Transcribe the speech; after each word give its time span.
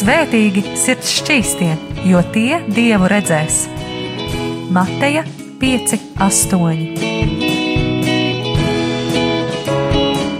Svētīgi 0.00 0.62
sirds 0.80 1.10
šķīstie, 1.18 1.74
jo 2.08 2.22
tie 2.32 2.62
dievu 2.72 3.04
redzēs. 3.12 3.66
Mateja 4.72 5.26
5, 5.60 5.92
8. 6.24 6.80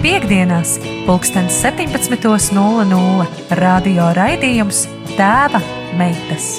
Piektdienās, 0.01 0.79
pulksten 1.04 1.53
17.00 1.53 3.28
radio 3.60 4.09
raidījums 4.17 4.87
Tēva 5.19 5.61
meitas. 6.01 6.54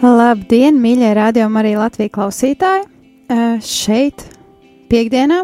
Labdien, 0.00 0.78
mīļie 0.80 1.10
radiokamā 1.12 1.60
arī 1.60 1.74
Latvijas 1.76 2.14
klausītāji! 2.14 2.86
Šeit, 3.60 4.22
piekdienā, 4.88 5.42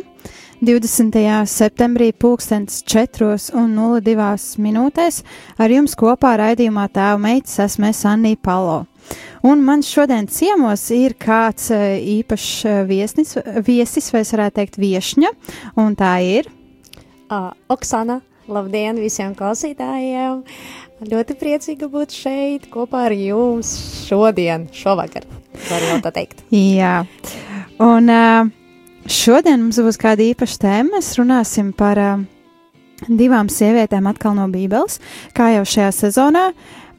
20. 0.65 1.19
septembrī, 1.53 2.07
4,02 2.17 4.57
minūtēs, 4.65 5.19
ar 5.61 5.75
jums 5.75 5.93
kopā 6.01 6.31
raidījumā 6.41 6.87
Tēva 6.89 7.21
meitas 7.21 7.61
esmu 7.67 7.91
Anija 8.09 8.41
Palo. 8.41 8.79
Un 9.45 9.61
man 9.61 9.85
šodien 9.85 10.25
ciemos 10.33 10.89
ir 10.89 11.21
kāds 11.21 11.69
īpašs 12.17 12.65
viesnis, 12.89 13.37
viesis, 13.61 14.09
vai 14.09 14.25
es 14.25 14.33
varētu 14.33 14.63
teikt, 14.63 14.81
viešņa, 14.81 15.37
un 15.85 15.93
tā 16.01 16.17
ir 16.25 16.49
uh, 17.29 17.53
Oksana. 17.69 18.23
Labdien 18.47 18.99
visiem 19.03 19.33
klausītājiem! 19.35 20.45
Ļoti 21.11 21.35
priecīga 21.37 21.89
būt 21.91 22.15
šeit 22.15 22.69
kopā 22.71 23.09
ar 23.09 23.15
jums 23.17 23.73
šodien, 24.07 24.69
šovakar. 24.73 25.27
Varu 25.67 25.89
jau 25.91 25.97
tā 26.05 26.13
teikt. 26.15 26.45
Jā, 26.55 27.01
un 27.83 28.13
šodien 29.11 29.65
mums 29.65 29.81
būs 29.83 29.99
kāda 29.99 30.23
īpaša 30.29 30.61
tēma. 30.63 30.93
Mēs 30.95 31.09
runāsim 31.19 31.73
par 31.77 31.99
divām 33.09 33.51
sievietēm 33.51 34.07
atkal 34.13 34.37
no 34.39 34.47
Bībeles, 34.53 35.01
kā 35.35 35.51
jau 35.57 35.65
šajā 35.67 35.89
sezonā, 35.97 36.45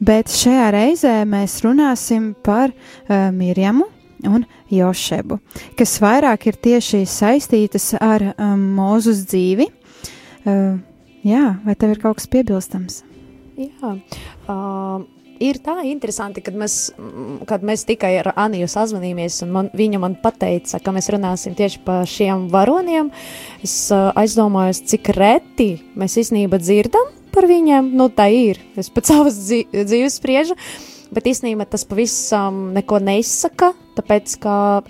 bet 0.04 0.28
šajā 0.28 0.66
reizē 0.76 1.14
mēs 1.26 1.56
runāsim 1.64 2.34
par 2.44 2.74
uh, 2.74 3.30
Mirjamu 3.32 3.88
un 4.28 4.44
Jošebu, 4.74 5.40
kas 5.78 5.96
vairāk 6.02 6.44
ir 6.50 6.60
tieši 6.60 7.06
saistītas 7.08 7.94
ar 7.96 8.34
um, 8.34 8.68
Mūzus 8.76 9.24
dzīvi. 9.30 9.70
Uh, 10.44 10.76
jā, 11.26 11.44
vai 11.64 11.76
tev 11.78 11.94
ir 11.94 12.02
kaut 12.02 12.18
kas 12.18 12.28
piebilstams? 12.30 13.02
Jā, 13.58 13.94
uh, 14.46 15.02
ir 15.42 15.58
tā 15.62 15.80
interesanti, 15.88 16.42
kad 16.44 16.56
mēs, 16.58 16.76
kad 17.48 17.64
mēs 17.66 17.84
tikai 17.88 18.12
ar 18.20 18.32
Aniju 18.38 18.68
sazvanījāmies, 18.70 19.40
un 19.46 19.54
man, 19.54 19.70
viņa 19.74 20.00
man 20.02 20.14
teica, 20.22 20.78
ka 20.82 20.94
mēs 20.94 21.10
runāsim 21.14 21.56
tieši 21.58 21.82
par 21.86 22.06
šiem 22.10 22.46
varoniem. 22.52 23.10
Es 23.66 23.76
uh, 23.94 24.10
aizdomājos, 24.18 24.84
cik 24.90 25.10
reti 25.18 25.72
mēs 25.98 26.18
īstenībā 26.22 26.60
dzirdam 26.62 27.10
par 27.34 27.48
viņiem. 27.50 27.90
Nu, 27.98 28.08
tā 28.10 28.28
ir. 28.34 28.62
Es 28.78 28.92
pēc 28.92 29.12
savas 29.12 29.40
dzīves 29.42 30.20
spriežu. 30.20 30.58
Bet 31.08 31.24
īstenībā 31.30 31.64
tas 31.64 31.86
pavisam 31.88 32.68
neko 32.76 32.98
nesaka, 33.00 33.70
tāpēc 33.96 34.34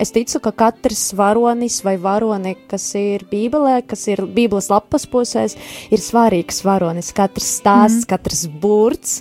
es 0.02 0.10
ticu, 0.14 0.40
ka 0.42 0.52
katrs 0.64 1.12
varonis 1.16 1.78
vai 1.86 1.94
varone, 2.02 2.56
kas 2.70 2.88
ir 2.98 3.22
Bībelē, 3.30 3.80
kas 3.86 4.02
ir 4.10 4.24
Bībeles 4.26 4.66
lapas 4.72 5.06
pusēs, 5.10 5.54
ir 5.94 6.02
svarīgs 6.02 6.64
varonis. 6.66 7.12
Katrs 7.14 7.52
stāsts, 7.60 8.02
mm. 8.02 8.10
katrs 8.10 8.44
burts. 8.50 9.20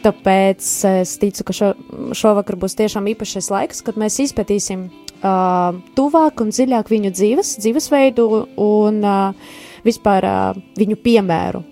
Tāpēc 0.00 0.72
es 1.02 1.16
ticu, 1.20 1.44
ka 1.44 1.56
šo, 1.60 1.72
šovakar 2.16 2.56
būs 2.56 2.78
tiešām 2.78 3.10
īpašais 3.12 3.50
laiks, 3.52 3.84
kad 3.84 3.98
mēs 4.00 4.16
izpētīsim 4.24 4.88
uh, 4.88 5.76
tuvāk 5.98 6.44
un 6.44 6.54
dziļāk 6.54 6.94
viņu 6.94 7.12
dzīves, 7.12 7.58
dzīvesveidu 7.60 8.28
un 8.64 9.02
uh, 9.04 9.50
vispār 9.84 10.28
uh, 10.30 10.62
viņu 10.78 11.02
piemēru 11.02 11.66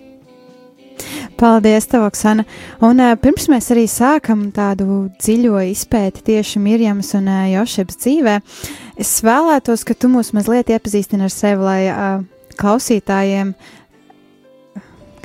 Paldies, 1.37 1.85
tev, 1.91 2.07
Oksana. 2.07 2.45
Un 2.81 3.01
pirms 3.21 3.45
mēs 3.51 3.69
arī 3.73 3.85
sākam 3.91 4.47
tādu 4.55 5.07
dziļo 5.21 5.61
izpēti 5.69 6.23
tieši 6.31 6.61
Mirjams 6.63 7.13
un 7.19 7.29
Jošebas 7.51 7.99
dzīvē, 8.01 8.37
es 8.97 9.11
vēlētos, 9.25 9.85
ka 9.85 9.93
tu 9.93 10.09
mūs 10.11 10.33
mazliet 10.37 10.71
iepazīstini 10.73 11.27
ar 11.27 11.33
sevi, 11.33 11.61
lai 11.61 11.81
uh, 11.91 12.25
klausītājiem, 12.57 13.53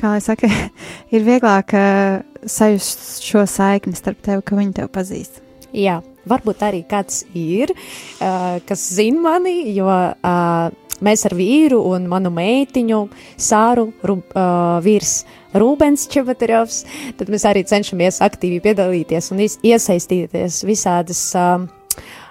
kā 0.01 0.13
lai 0.13 0.21
saka, 0.25 0.51
ir 1.15 1.27
vieglāk 1.27 1.73
uh, 1.79 2.21
sajust 2.45 3.23
šo 3.25 3.47
saikni 3.49 3.97
starp 3.97 4.21
tevi, 4.25 4.45
ka 4.45 4.59
viņi 4.59 4.77
tev 4.83 4.93
pazīst. 4.93 5.41
Jā, 5.73 6.03
varbūt 6.29 6.63
arī 6.67 6.83
kāds 6.89 7.23
ir, 7.33 7.73
uh, 8.21 8.59
kas 8.69 8.85
zina 8.99 9.25
mani, 9.31 9.57
jo 9.73 9.89
uh, 9.89 10.82
mēs 11.05 11.27
ar 11.29 11.37
vīru 11.39 11.81
un 11.91 12.09
manu 12.11 12.33
meitiņu 12.35 13.03
Sāru 13.41 13.91
rub, 14.07 14.25
uh, 14.37 14.79
virs 14.85 15.23
Rūbens 15.53 16.07
Čebaterjovs, 16.13 16.83
tad 17.19 17.31
mēs 17.33 17.45
arī 17.49 17.65
cenšamies 17.69 18.23
aktīvi 18.25 18.63
piedalīties 18.65 19.33
un 19.35 19.45
iesaistīties 19.45 20.63
visādas 20.69 21.21
um, 21.37 21.69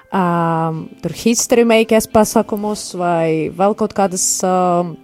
um, 0.10 0.84
tur 1.04 1.16
history 1.22 1.68
makers 1.68 2.10
pasākumus 2.10 2.92
vai 2.98 3.52
vēl 3.54 3.78
kaut 3.78 3.94
kādas 3.98 4.26
um, 4.48 4.96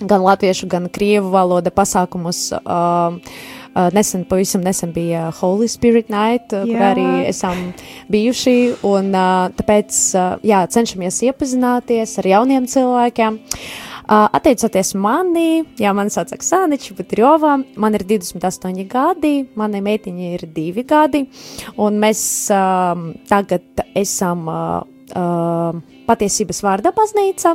gan 0.00 0.24
latviešu, 0.24 0.66
gan 0.70 0.88
krievu 0.90 1.30
valoda 1.34 1.72
pasākumus. 1.74 2.48
Um, 2.64 3.20
Uh, 3.20 3.59
nesen, 3.94 4.24
pavisam 4.28 4.64
nesen 4.66 4.94
bija 4.94 5.28
Holy 5.40 5.68
Spirit 5.70 6.10
Night, 6.12 6.54
uh, 6.54 6.64
jā. 6.64 6.74
kur 6.74 6.86
arī 6.90 7.06
esam 7.30 7.70
bijuši, 8.12 8.56
un 8.88 9.12
uh, 9.14 9.50
tāpēc, 9.58 10.00
jā, 10.46 10.64
cenšamies 10.74 11.22
iepazināties 11.30 12.18
ar 12.22 12.30
jauniem 12.34 12.68
cilvēkiem. 12.70 13.40
Atteicoties 14.10 14.96
mani, 14.98 15.60
jā, 15.78 15.92
man 15.94 16.08
sauc 16.10 16.32
Aksāniča 16.34 16.96
Butrjova, 16.98 17.52
man 17.78 17.94
ir 17.94 18.02
28 18.08 18.82
gadi, 18.90 19.44
manai 19.54 19.84
meitiņai 19.86 20.30
ir 20.34 20.42
2 20.56 20.82
gadi, 20.90 21.20
un 21.78 22.00
mēs 22.02 22.22
uh, 22.50 23.04
tagad 23.30 23.84
esam 23.94 24.50
uh, 24.50 24.82
uh, 25.14 25.78
patiesības 26.10 26.62
vārda 26.66 26.90
baznīca, 26.96 27.54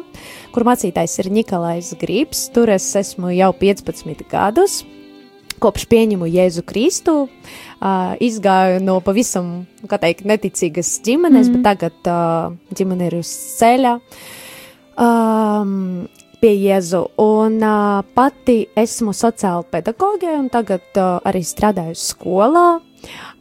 kur 0.56 0.64
mācītājs 0.68 1.20
ir 1.26 1.32
Nikolais 1.42 1.92
Grības, 2.00 2.48
tur 2.56 2.72
es 2.72 2.88
esmu 3.04 3.36
jau 3.36 3.52
15 3.60 4.24
gadus, 4.32 4.86
kopš 5.62 5.86
pieņemu 5.92 6.28
Jēzu 6.30 6.64
Kristu, 6.68 7.16
uh, 7.26 8.16
izgāju 8.24 8.82
no 8.84 9.00
pavisam, 9.06 9.66
kā 9.90 10.00
teikt, 10.02 10.26
neticīgas 10.26 11.00
ģimenes, 11.06 11.48
mm 11.48 11.54
-hmm. 11.54 11.64
bet 11.64 11.64
tagad 11.64 12.12
uh, 12.12 12.76
ģimene 12.76 13.08
ir 13.08 13.20
uz 13.20 13.32
ceļa 13.60 14.00
um, 14.98 16.08
pie 16.42 16.54
Jēzu. 16.54 17.06
Un 17.18 17.62
uh, 17.64 18.02
pati 18.16 18.66
esmu 18.76 19.14
sociāla 19.14 19.64
pedagoģe 19.72 20.40
un 20.40 20.50
tagad 20.50 20.84
uh, 20.98 21.20
arī 21.26 21.44
strādāju 21.44 21.96
skolā. 21.96 22.82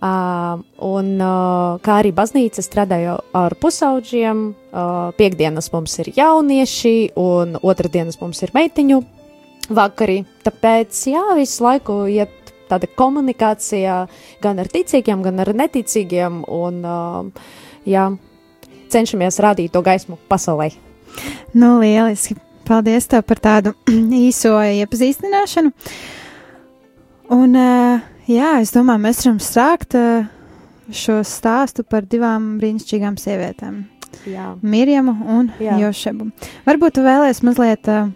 Uh, 0.04 0.60
un 0.84 1.14
uh, 1.16 1.81
kā 1.81 2.00
arī 2.02 2.12
baznīca 2.12 2.60
strādāju 2.60 3.16
ar 3.32 3.54
pusauģiem, 3.56 4.42
uh, 4.52 5.12
piekdienas 5.16 5.72
mums 5.72 5.98
ir 5.98 6.12
jaunieši 6.16 7.12
un 7.16 7.56
otrdienas 7.62 8.20
mums 8.20 8.42
ir 8.42 8.52
meitiņu 8.52 9.00
vakarī. 9.70 10.22
Tāpēc, 10.44 11.00
jā, 11.12 11.25
visu 11.38 11.64
laiku 11.64 12.04
iet 12.10 12.54
tāda 12.70 12.88
komunikācija 12.98 13.99
gan 14.43 14.62
ar 14.62 14.70
ticīgiem, 14.72 15.22
gan 15.25 15.43
ar 15.44 15.52
neticīgiem, 15.56 16.43
un 16.50 16.81
uh, 16.88 17.50
jā, 17.88 18.08
cenšamies 18.93 19.40
rādīt 19.43 19.75
to 19.75 19.84
gaismu 19.84 20.19
pasaulē. 20.31 20.72
Nu, 21.55 21.78
lieliski! 21.82 22.38
Paldies 22.64 23.05
tev 23.12 23.26
par 23.28 23.40
tādu 23.44 23.75
īso 24.26 24.56
iepazīstināšanu. 24.56 25.72
Un, 27.34 27.56
uh, 27.60 28.05
jā, 28.28 28.55
es 28.62 28.72
domāju, 28.72 29.02
mēs 29.05 29.20
varam 29.25 29.40
sākt 29.44 29.96
uh, 30.00 30.25
šo 30.88 31.19
stāstu 31.28 31.84
par 31.84 32.08
divām 32.08 32.55
brīnišķīgām 32.60 33.20
sievietēm. 33.20 33.82
Jā. 34.31 34.55
Mirjamu 34.62 35.17
un. 35.37 35.50
Jošebu. 35.60 36.31
Varbūt 36.64 36.96
tu 36.96 37.05
vēlēsies 37.05 37.44
mazliet 37.44 37.90
uh, 37.93 38.08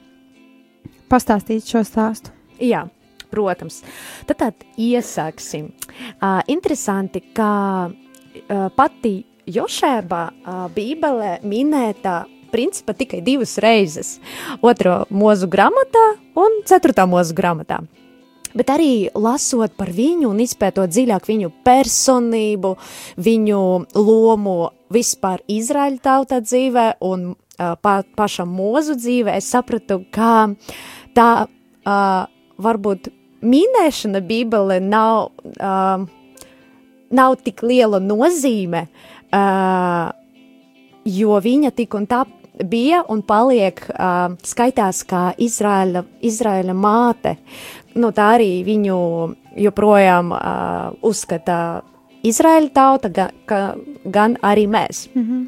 pastāstīt 1.10 1.66
šo 1.68 1.84
stāstu? 1.86 2.34
Jā. 2.62 2.86
Protams, 3.28 3.82
tad, 4.24 4.38
tad 4.40 4.62
iesāksim. 4.80 5.66
Uh, 6.16 6.38
interesanti, 6.48 7.20
ka 7.36 7.50
uh, 7.90 8.70
pati 8.72 9.18
Jošēba 9.48 10.22
uh, 10.24 10.62
Bībelē 10.72 11.34
minēta 11.44 12.22
principā 12.48 12.96
tikai 12.96 13.20
divas 13.24 13.58
reizes. 13.60 14.16
Otro 14.64 15.02
mūzu 15.12 15.48
grāmatā 15.52 16.04
un 16.40 16.62
ceturtā 16.68 17.04
mūzu 17.04 17.36
grāmatā. 17.36 17.82
bet 18.58 18.70
arī 18.72 18.92
lasot 19.14 19.74
par 19.78 19.90
viņu 19.94 20.30
un 20.32 20.40
izpētot 20.42 20.90
dziļāk 20.90 21.28
viņu 21.28 21.52
personību, 21.66 22.74
viņu 23.20 23.60
lomu 23.94 24.56
vispār 24.94 25.44
Izraēļa 25.52 26.00
tauta 26.02 26.40
dzīvē 26.42 26.86
un 27.04 27.30
uh, 27.34 27.74
pa, 27.82 28.00
pašam 28.16 28.50
mūzu 28.56 28.96
dzīvē, 28.98 29.36
es 29.38 29.50
sapratu, 29.52 30.00
ka 30.10 30.48
tā 31.18 31.30
uh, 31.44 32.22
varbūt 32.62 33.10
minēšana 33.42 34.22
Bībele 34.26 34.78
nav, 34.82 35.30
uh, 35.58 36.06
nav 37.10 37.36
tik 37.42 37.62
liela 37.66 38.00
nozīme, 38.02 38.86
uh, 39.32 40.10
jo 41.08 41.38
viņa 41.42 41.74
tik 41.74 41.94
un 41.98 42.08
tā 42.10 42.24
bija 42.66 43.04
un 43.08 43.22
paliek 43.22 43.80
uh, 43.90 44.34
skaitās 44.46 45.04
kā 45.08 45.28
Izraēla, 45.38 46.04
Izraēla 46.26 46.74
māte. 46.74 47.36
Nu, 47.98 48.10
tā 48.14 48.32
arī 48.38 48.62
viņu 48.66 48.98
joprojām 49.58 50.32
uh, 50.34 50.96
uzskata 51.06 51.82
Izraēla 52.26 52.72
tauta, 52.74 53.10
gan, 53.14 53.34
ka, 53.46 53.60
gan 54.04 54.36
arī 54.42 54.66
mēs. 54.66 55.08
Mm 55.14 55.24
-hmm. 55.24 55.46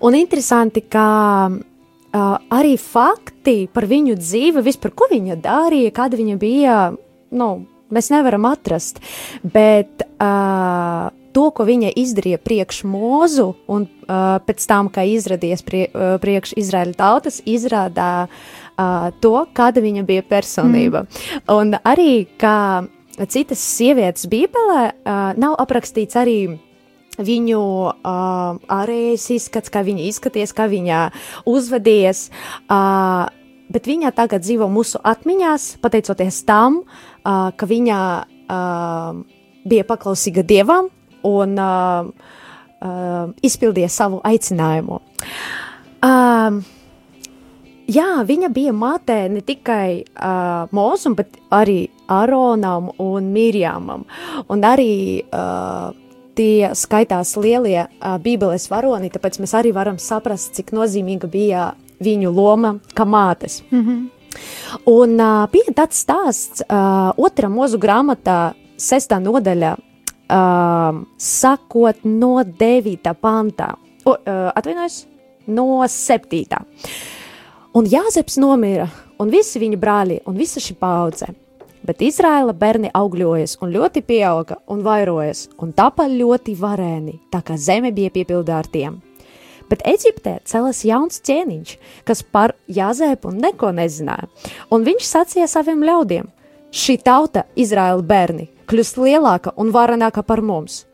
Un 0.00 0.14
interesanti, 0.14 0.80
ka 0.80 1.50
uh, 1.50 2.38
arī 2.50 2.76
fakti 3.40 3.68
par 3.72 3.86
viņu 3.86 4.16
dzīvi, 4.16 4.62
vispār 4.62 4.92
ko 4.94 5.08
viņa 5.10 5.40
darīja, 5.40 5.90
kāda 5.92 6.16
viņa 6.16 6.36
bija, 6.38 6.92
nu, 7.32 7.66
mēs 7.90 8.10
nevaram 8.10 8.44
atrast. 8.44 9.00
Bet 9.42 10.02
uh, 10.20 11.10
to, 11.32 11.50
ko 11.50 11.64
viņa 11.64 11.92
izdarīja 11.96 12.38
priekš 12.38 12.84
mūzu, 12.84 13.54
un 13.68 13.86
uh, 13.86 14.40
pēc 14.44 14.66
tam, 14.66 14.88
kā 14.88 15.04
izrādījās 15.04 15.62
prie, 15.62 15.88
uh, 15.92 16.18
priekš 16.20 16.54
Izraēla 16.56 16.94
tautas, 16.94 17.40
izrādā 17.46 18.28
uh, 18.28 19.10
to, 19.20 19.46
kāda 19.54 19.80
viņa 19.80 20.04
bija 20.04 20.22
personība. 20.22 21.06
Mm. 21.06 21.44
Un 21.50 21.76
arī, 21.84 22.26
kā 22.38 22.84
citas 23.28 23.60
sievietes 23.60 24.28
Bībelē, 24.28 24.92
uh, 24.92 25.32
nav 25.36 25.56
aprakstīts 25.60 26.16
arī 26.16 26.58
viņu 27.24 27.60
uh, 27.88 28.58
ārējais 28.80 29.26
izskats, 29.36 29.72
kā 29.72 29.84
viņa 29.86 30.06
izskaties, 30.10 30.54
kā 30.56 30.68
viņa 30.70 31.02
uzvedies. 31.50 32.28
Uh, 32.66 33.28
bet 33.70 33.86
viņa 33.86 34.14
tagad 34.16 34.44
dzīvo 34.44 34.68
mūsu 34.72 35.00
atmiņās, 35.06 35.76
pateicoties 35.82 36.42
tam, 36.48 36.82
uh, 36.82 37.50
ka 37.54 37.68
viņa 37.70 38.00
uh, 38.24 39.20
bija 39.70 39.86
paklausīga 39.86 40.44
dievam, 40.46 40.90
un 41.26 41.56
uh, 41.60 42.10
uh, 42.80 43.32
izpildīja 43.44 43.90
savu 43.92 44.20
aicinājumu. 44.26 45.00
Uh, 46.00 46.60
jā, 47.90 48.08
viņa 48.26 48.50
bija 48.54 48.74
māte 48.76 49.16
ne 49.32 49.42
tikai 49.44 50.02
uh, 50.02 50.70
Mozum, 50.76 51.16
bet 51.18 51.36
arī 51.52 51.84
Aronam 52.10 52.90
un 52.98 53.30
Mirjamam, 53.34 54.06
un 54.48 54.64
arī 54.66 54.92
uh, 55.22 55.90
tie 56.34 56.72
skaitās 56.78 57.36
lielie 57.36 57.82
uh, 57.86 58.16
Bībeles 58.22 58.68
varoni, 58.70 59.10
tāpēc 59.10 59.40
mēs 59.42 59.54
arī 59.58 59.72
varam 59.76 59.98
saprast, 59.98 60.54
cik 60.56 60.72
nozīmīga 60.76 61.30
bija 61.30 61.70
viņu 62.00 62.32
loma 62.34 62.78
kā 62.94 63.04
mātes. 63.04 63.62
Mm 63.70 63.84
-hmm. 63.86 64.08
Un 64.86 65.20
uh, 65.20 65.50
bija 65.52 65.72
tāds 65.74 65.98
stāsts, 66.04 66.62
uh, 66.62 67.10
otrā 67.18 67.48
mūzu 67.50 67.78
grāmatā, 67.78 68.54
sestā 68.76 69.18
nodaļa, 69.18 69.76
uh, 69.76 71.00
sakot 71.18 72.04
no 72.04 72.44
9. 72.44 73.14
pantā, 73.20 73.74
o, 74.04 74.10
uh, 74.10 74.52
atvainojos, 74.54 75.06
no 75.46 75.82
7. 75.86 76.64
Un 77.74 77.86
Jāzeps 77.86 78.38
nomira, 78.38 78.88
un 79.18 79.30
visi 79.30 79.58
viņa 79.58 79.76
brāļi, 79.76 80.20
un 80.26 80.34
visa 80.34 80.60
šī 80.60 80.74
paudze. 80.74 81.26
Bet 81.80 82.02
Izraēla 82.04 82.52
bērni 82.52 82.90
augļojas 82.92 83.56
un 83.64 83.70
ļoti 83.72 84.02
pieauga 84.04 84.58
un 84.68 84.82
vairojas, 84.84 85.46
un 85.64 85.72
tapa 85.72 86.04
ļoti 86.10 86.52
varēni, 86.60 87.14
tā 87.32 87.40
kā 87.44 87.56
zeme 87.56 87.88
bija 87.96 88.12
piepildīta 88.12 88.58
ar 88.58 88.68
tiem. 88.68 88.98
Bet 89.70 89.84
Eģiptē 89.88 90.40
celas 90.50 90.82
jauns 90.84 91.22
ķēniņš, 91.24 91.72
kas 92.04 92.20
par 92.26 92.52
Jāzēpu 92.68 93.32
neko 93.32 93.70
nezināja, 93.72 94.28
un 94.68 94.84
viņš 94.84 95.06
sacīja 95.08 95.46
saviem 95.48 95.84
ļaudiem: 95.86 96.28
Šī 96.70 96.98
tauta, 97.06 97.46
Izraēla 97.56 98.04
bērni, 98.04 98.50
kļūst 98.68 99.00
lielāka 99.00 99.54
un 99.56 99.72
varenāka 99.72 100.26
par 100.26 100.42
mums. 100.42 100.84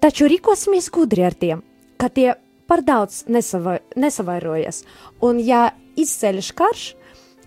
Taču 0.00 0.30
rīkosimies 0.30 0.90
gudri 0.92 1.26
ar 1.26 1.34
tiem, 1.34 1.64
ka 1.98 2.12
tie 2.12 2.36
par 2.68 2.84
daudz 2.86 3.24
nesava, 3.26 3.80
nesavairojas, 3.96 4.84
un 5.24 5.42
ja 5.42 5.72
izceļas 5.98 6.54
karš, 6.54 6.88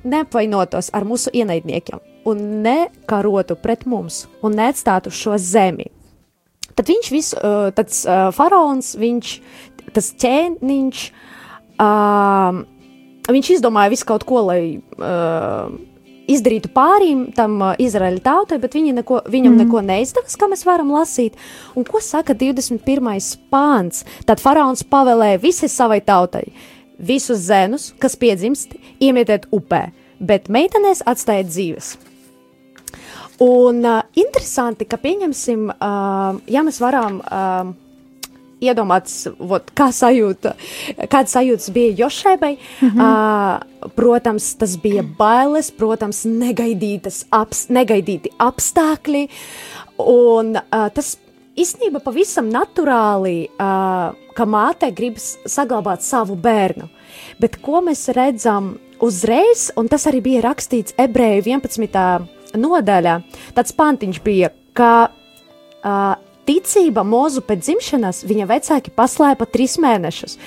neapvainotos 0.04 0.92
ar 0.96 1.06
mūsu 1.08 1.32
ienaidniekiem 1.32 2.09
un 2.28 2.42
nekarotu 2.66 3.58
pret 3.60 3.86
mums 3.90 4.26
un 4.44 4.58
neatstātu 4.60 5.14
šo 5.14 5.38
zemi. 5.40 5.90
Tad 6.76 6.88
viņš 6.88 7.12
visu, 7.12 7.38
uh, 7.40 7.70
tad 7.76 7.92
uh, 7.92 8.30
faraons, 8.36 8.94
viņš, 9.00 9.36
tas 9.96 10.14
ķēniņš, 10.22 11.06
uh, 11.84 12.62
viņš 13.30 13.54
izdomāja 13.58 13.92
visu 13.92 14.08
kaut 14.08 14.24
ko, 14.28 14.46
lai 14.48 14.62
uh, 14.80 15.74
izdarītu 16.30 16.72
pārīm 16.72 17.28
tam 17.36 17.58
uh, 17.62 17.74
Izraēļa 17.82 18.24
tautai, 18.24 18.60
bet 18.62 18.78
viņi 18.78 18.96
neko, 19.02 19.22
viņam 19.28 19.56
mm. 19.56 19.64
neko 19.66 19.84
neizdevās, 19.86 20.38
kā 20.40 20.50
mēs 20.52 20.66
varam 20.68 20.94
lasīt. 20.94 21.38
Un 21.76 21.88
ko 21.88 22.02
saka 22.04 22.36
21. 22.38 23.10
pāns? 23.52 24.06
Tad 24.30 24.44
faraons 24.44 24.86
pavēlēja 24.88 25.42
visai 25.44 25.72
savai 25.74 26.00
tautai, 26.06 26.46
visus 26.96 27.44
zēnus, 27.48 27.92
kas 28.00 28.18
piedzimst, 28.20 28.78
iemietiet 29.04 29.50
upē, 29.56 29.90
bet 30.20 30.52
meitenēs 30.52 31.04
atstājiet 31.10 31.52
dzīves. 31.52 31.98
Un 33.40 33.86
uh, 33.86 34.02
interesanti, 34.20 34.86
ka 34.90 34.98
pieņemsim, 35.00 35.70
uh, 35.72 36.40
ja 36.52 36.64
mēs 36.66 36.82
varam 36.84 37.22
uh, 37.24 37.72
iedomāts, 38.64 39.24
vot, 39.40 39.72
kā 39.76 39.90
sajūta, 39.96 40.54
kāda 41.12 41.32
sajūtas 41.32 41.72
bija 41.76 41.96
Jošēbai. 42.04 42.52
Mm 42.82 42.90
-hmm. 42.90 43.02
uh, 43.06 43.90
protams, 43.96 44.54
tas 44.56 44.78
bija 44.78 45.04
bailes, 45.18 45.72
protams, 45.72 46.26
negaidītas 46.26 47.26
aps, 47.30 47.68
negaidīti 47.70 48.30
apstākļi, 48.38 49.30
un 49.98 50.56
uh, 50.56 50.90
tas 50.94 51.18
īstenībā 51.56 52.00
pavisam 52.04 52.50
naturāli, 52.52 53.50
uh, 53.50 54.16
ka 54.36 54.46
māte 54.46 54.92
grib 54.96 55.18
saglabāt 55.46 56.02
savu 56.02 56.36
bērnu. 56.36 56.90
Bet 57.40 57.62
ko 57.62 57.82
mēs 57.82 58.08
redzam 58.16 58.78
uzreiz, 59.00 59.72
un 59.76 59.88
tas 59.88 60.08
arī 60.08 60.22
bija 60.22 60.42
rakstīts 60.42 60.94
ebreju 60.98 61.44
11. 61.44 62.39
Nodaļā, 62.58 63.20
tāds 63.58 63.76
pantiņš 63.78 64.20
bija, 64.26 64.52
ka 64.78 64.92
uh, 65.10 66.16
ticība 66.50 67.04
mūzu 67.06 67.44
pēc 67.46 67.66
dzimšanas 67.68 68.24
viņa 68.30 68.50
vecāki 68.50 68.94
paslēpa 68.96 69.48
trīs 69.50 69.78
mēnešus. 69.82 70.38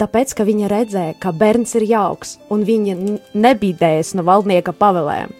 Tāpēc, 0.00 0.32
ka 0.34 0.46
viņa 0.46 0.70
redzēja, 0.72 1.18
ka 1.22 1.30
bērns 1.30 1.76
ir 1.78 1.84
jauks 1.86 2.38
un 2.50 2.64
viņa 2.66 2.96
nebīdējas 3.38 4.16
no 4.18 4.24
valdnieka 4.26 4.74
pavēlēm. 4.74 5.30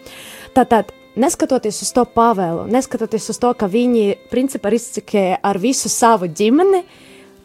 Tātad, 0.55 0.93
neskatoties 1.19 1.81
uz 1.83 1.91
to 1.95 2.05
pavēlu, 2.07 2.63
neskatoties 2.71 3.27
uz 3.33 3.41
to, 3.41 3.51
ka 3.57 3.67
viņi 3.71 4.15
principā 4.31 4.71
izcikēja 4.77 5.41
ar 5.43 5.59
visu 5.59 5.91
savu 5.91 6.29
ģimeni, 6.31 6.85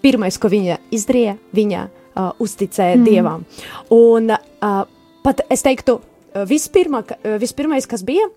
pirmais, 0.05 0.39
ko 0.39 0.53
viņa 0.53 0.79
izdarīja, 0.95 1.35
viņa 1.57 1.83
uh, 1.89 2.31
uzticēja 2.39 3.01
mm. 3.01 3.09
dievam. 3.09 3.43
Un 3.91 4.31
uh, 4.37 4.85
pat 5.27 5.43
es 5.51 5.67
teiktu, 5.67 5.99
vispirmā, 6.47 7.03
vispirmais, 7.43 7.91
kas 7.91 8.05
bija, 8.07 8.29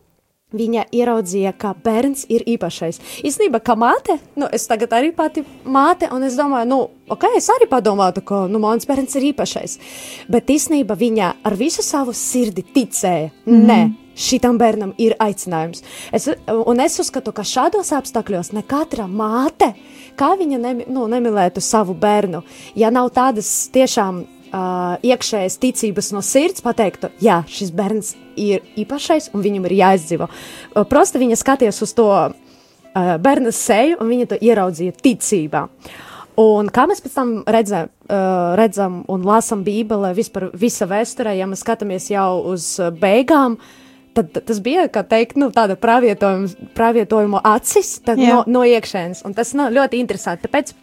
viņa 0.54 0.88
ieraudzīja, 0.94 1.54
ka 1.58 1.74
bērns 1.84 2.28
ir 2.34 2.46
īpašais. 2.54 3.02
Īstenībā, 3.26 3.62
kā 3.66 3.76
māte, 3.80 4.18
nu, 4.40 4.48
es 4.54 4.68
tagad 4.70 4.94
arī 4.98 5.12
pati 5.16 5.44
māte, 5.66 6.10
un 6.14 6.26
es 6.28 6.38
domāju, 6.40 6.70
nu, 6.70 6.80
ok, 7.14 7.28
es 7.38 7.50
arī 7.54 7.68
padomātu, 7.72 8.24
ka, 8.26 8.46
nu, 8.52 8.62
mans 8.64 8.88
bērns 8.90 9.18
ir 9.20 9.30
īpašais. 9.34 9.80
Bet 10.32 10.54
īstenībā 10.54 10.98
viņa 11.00 11.34
ar 11.44 11.58
visu 11.60 11.86
savu 11.86 12.16
sirdi 12.18 12.66
ticēja, 12.76 13.34
mm 13.46 13.62
nē, 13.64 13.82
šitam 14.20 14.60
bērnam 14.62 14.94
ir 15.02 15.16
aicinājums. 15.22 15.82
Es, 16.14 16.28
un 16.54 16.82
es 16.84 17.00
uzskatu, 17.02 17.34
ka 17.34 17.46
šādos 17.48 17.90
apstākļos 17.98 18.54
ne 18.54 18.62
katra 18.68 19.08
māte, 19.10 19.74
kā 20.20 20.34
viņa 20.40 20.60
nemi, 20.62 20.88
nu, 20.92 21.08
nemilētu 21.10 21.64
savu 21.64 21.96
bērnu, 21.98 22.44
ja 22.78 22.94
nav 22.94 23.10
tādas 23.16 23.50
tiešām 23.74 24.24
uh, 24.54 24.96
iekšējas 25.04 25.58
ticības 25.62 26.12
no 26.16 26.22
sirds 26.26 26.64
pateiktu, 26.64 27.10
jā, 27.24 27.42
šis 27.50 27.74
bērns 27.76 28.14
ir 28.40 28.64
īpašais 28.80 29.32
un 29.34 29.44
viņam 29.46 29.68
ir 29.70 29.78
jāizdzīvo. 29.82 30.30
Uh, 30.30 30.86
prosta 30.90 31.22
viņa 31.22 31.40
skaties 31.40 31.82
uz 31.86 31.94
to 31.98 32.08
uh, 32.14 32.34
bērna 32.94 33.54
seju 33.56 34.00
un 34.02 34.12
viņa 34.14 34.32
to 34.34 34.42
ieraudzīja 34.42 34.98
ticībā. 35.04 35.68
Un 36.40 36.70
kā 36.74 36.88
mēs 36.90 37.04
pēc 37.04 37.14
tam 37.14 37.34
redzam, 37.46 37.92
uh, 38.08 38.54
redzam 38.58 39.04
un 39.12 39.26
lasām 39.28 39.62
Bībelē, 39.66 40.16
vispār 40.18 40.50
visa 40.58 40.88
vēsturē, 40.90 41.36
ja 41.38 41.50
mēs 41.50 41.62
skatāmies 41.62 42.10
jau 42.10 42.42
uz 42.54 42.72
beigām, 42.98 43.60
tad 44.18 44.34
tas 44.46 44.62
bija, 44.62 44.88
teikt, 44.90 45.38
nu, 45.42 45.50
tāda 45.54 45.78
pravietojuma 45.78 47.42
acis 47.54 48.00
no, 48.10 48.44
no 48.50 48.64
iekšēnes. 48.66 49.22
Un 49.26 49.38
tas 49.38 49.54
nu, 49.58 49.70
ļoti 49.74 50.02
interesanti. 50.02 50.46
Tāpēc, 50.48 50.74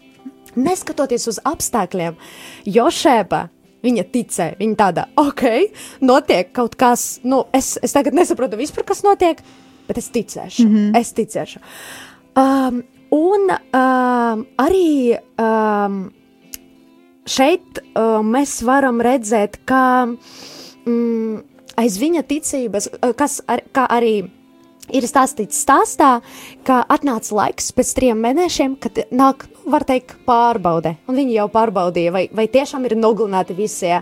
neskatoties 0.59 1.27
uz 1.31 1.39
apstākļiem, 1.47 2.19
Jošēba 2.67 3.49
Viņa 3.81 4.05
ticēja, 4.13 4.59
viņa 4.61 4.77
tāda, 4.77 5.07
ok, 5.21 5.45
notiek 6.05 6.53
kaut 6.57 6.77
kas, 6.81 7.19
nu, 7.25 7.45
es, 7.57 7.79
es 7.83 7.95
tagad 7.97 8.17
nesaprotu 8.17 8.59
vispār, 8.61 8.85
kas 8.89 9.03
notiek, 9.07 9.41
bet 9.89 9.99
es 9.99 10.11
ticēšu. 10.13 10.67
Mm 10.67 10.75
-hmm. 10.75 10.99
Es 11.01 11.13
ticēšu. 11.17 11.63
Um, 12.37 12.83
un 13.11 13.51
um, 13.51 14.47
arī 14.61 15.17
um, 15.41 16.11
šeit 17.27 17.79
uh, 17.79 18.21
mēs 18.23 18.63
varam 18.63 19.01
redzēt, 19.01 19.57
ka 19.65 20.07
mm, 20.87 21.43
aiz 21.77 21.99
viņa 21.99 22.23
ticības, 22.23 22.89
kas 23.17 23.41
ar, 23.47 23.63
arī 23.89 24.31
ir 24.97 25.07
stāstīts 25.09 25.61
stāstā, 25.65 26.11
ka 26.67 26.81
atnāca 26.91 27.35
laiks 27.37 27.73
pēc 27.77 27.93
trim 27.97 28.23
mēnešiem, 28.25 28.77
kad 28.83 29.03
nāk, 29.15 29.47
var 29.71 29.85
teikt, 29.89 30.17
pārbaude. 30.27 30.97
Un 31.09 31.19
viņi 31.19 31.37
jau 31.39 31.49
pārbaudīja, 31.53 32.15
vai, 32.15 32.25
vai 32.35 32.47
tiešām 32.51 32.87
ir 32.89 32.97
nogalināti 32.99 33.57
visi, 33.59 33.93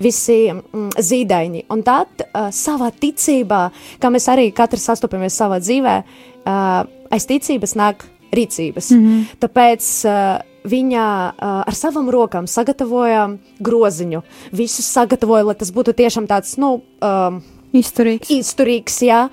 visi 0.00 0.38
mm, 0.52 0.88
zīdaiņi. 0.96 1.66
Un 1.74 1.84
tad 1.86 2.24
uh, 2.26 2.48
savā 2.54 2.90
ticībā, 2.92 3.62
kā 4.00 4.12
mēs 4.12 4.28
arī 4.32 4.50
katrs 4.56 4.88
sastopamies 4.90 5.36
savā 5.36 5.60
dzīvē, 5.62 5.96
uh, 6.00 6.84
aiz 7.10 7.28
ticības 7.30 7.76
nāk 7.78 8.06
rīcības. 8.34 8.90
Mm 8.94 9.06
-hmm. 9.06 9.24
Tāpēc 9.42 9.88
uh, 10.06 10.42
viņa 10.64 11.06
uh, 11.32 11.62
ar 11.66 11.76
savām 11.76 12.10
rokām 12.12 12.46
sagatavoja 12.46 13.28
groziņu. 13.60 14.22
Visu 14.52 14.82
sagatavoja, 14.82 15.44
lai 15.44 15.54
tas 15.54 15.72
būtu 15.72 15.94
tiešām 15.96 16.26
tāds, 16.26 16.56
nu, 16.60 16.80
um, 17.00 17.42
izturīgs. 17.72 18.30
izturīgs, 18.30 19.00
jā, 19.06 19.28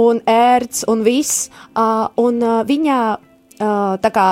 un 0.00 0.22
ērts 0.28 0.86
un 0.88 1.02
viss. 1.06 1.50
Uh, 1.76 2.08
un 2.20 2.40
uh, 2.42 2.62
viņa 2.68 3.00
uh, 3.16 3.98
tā 4.02 4.12
kā 4.14 4.28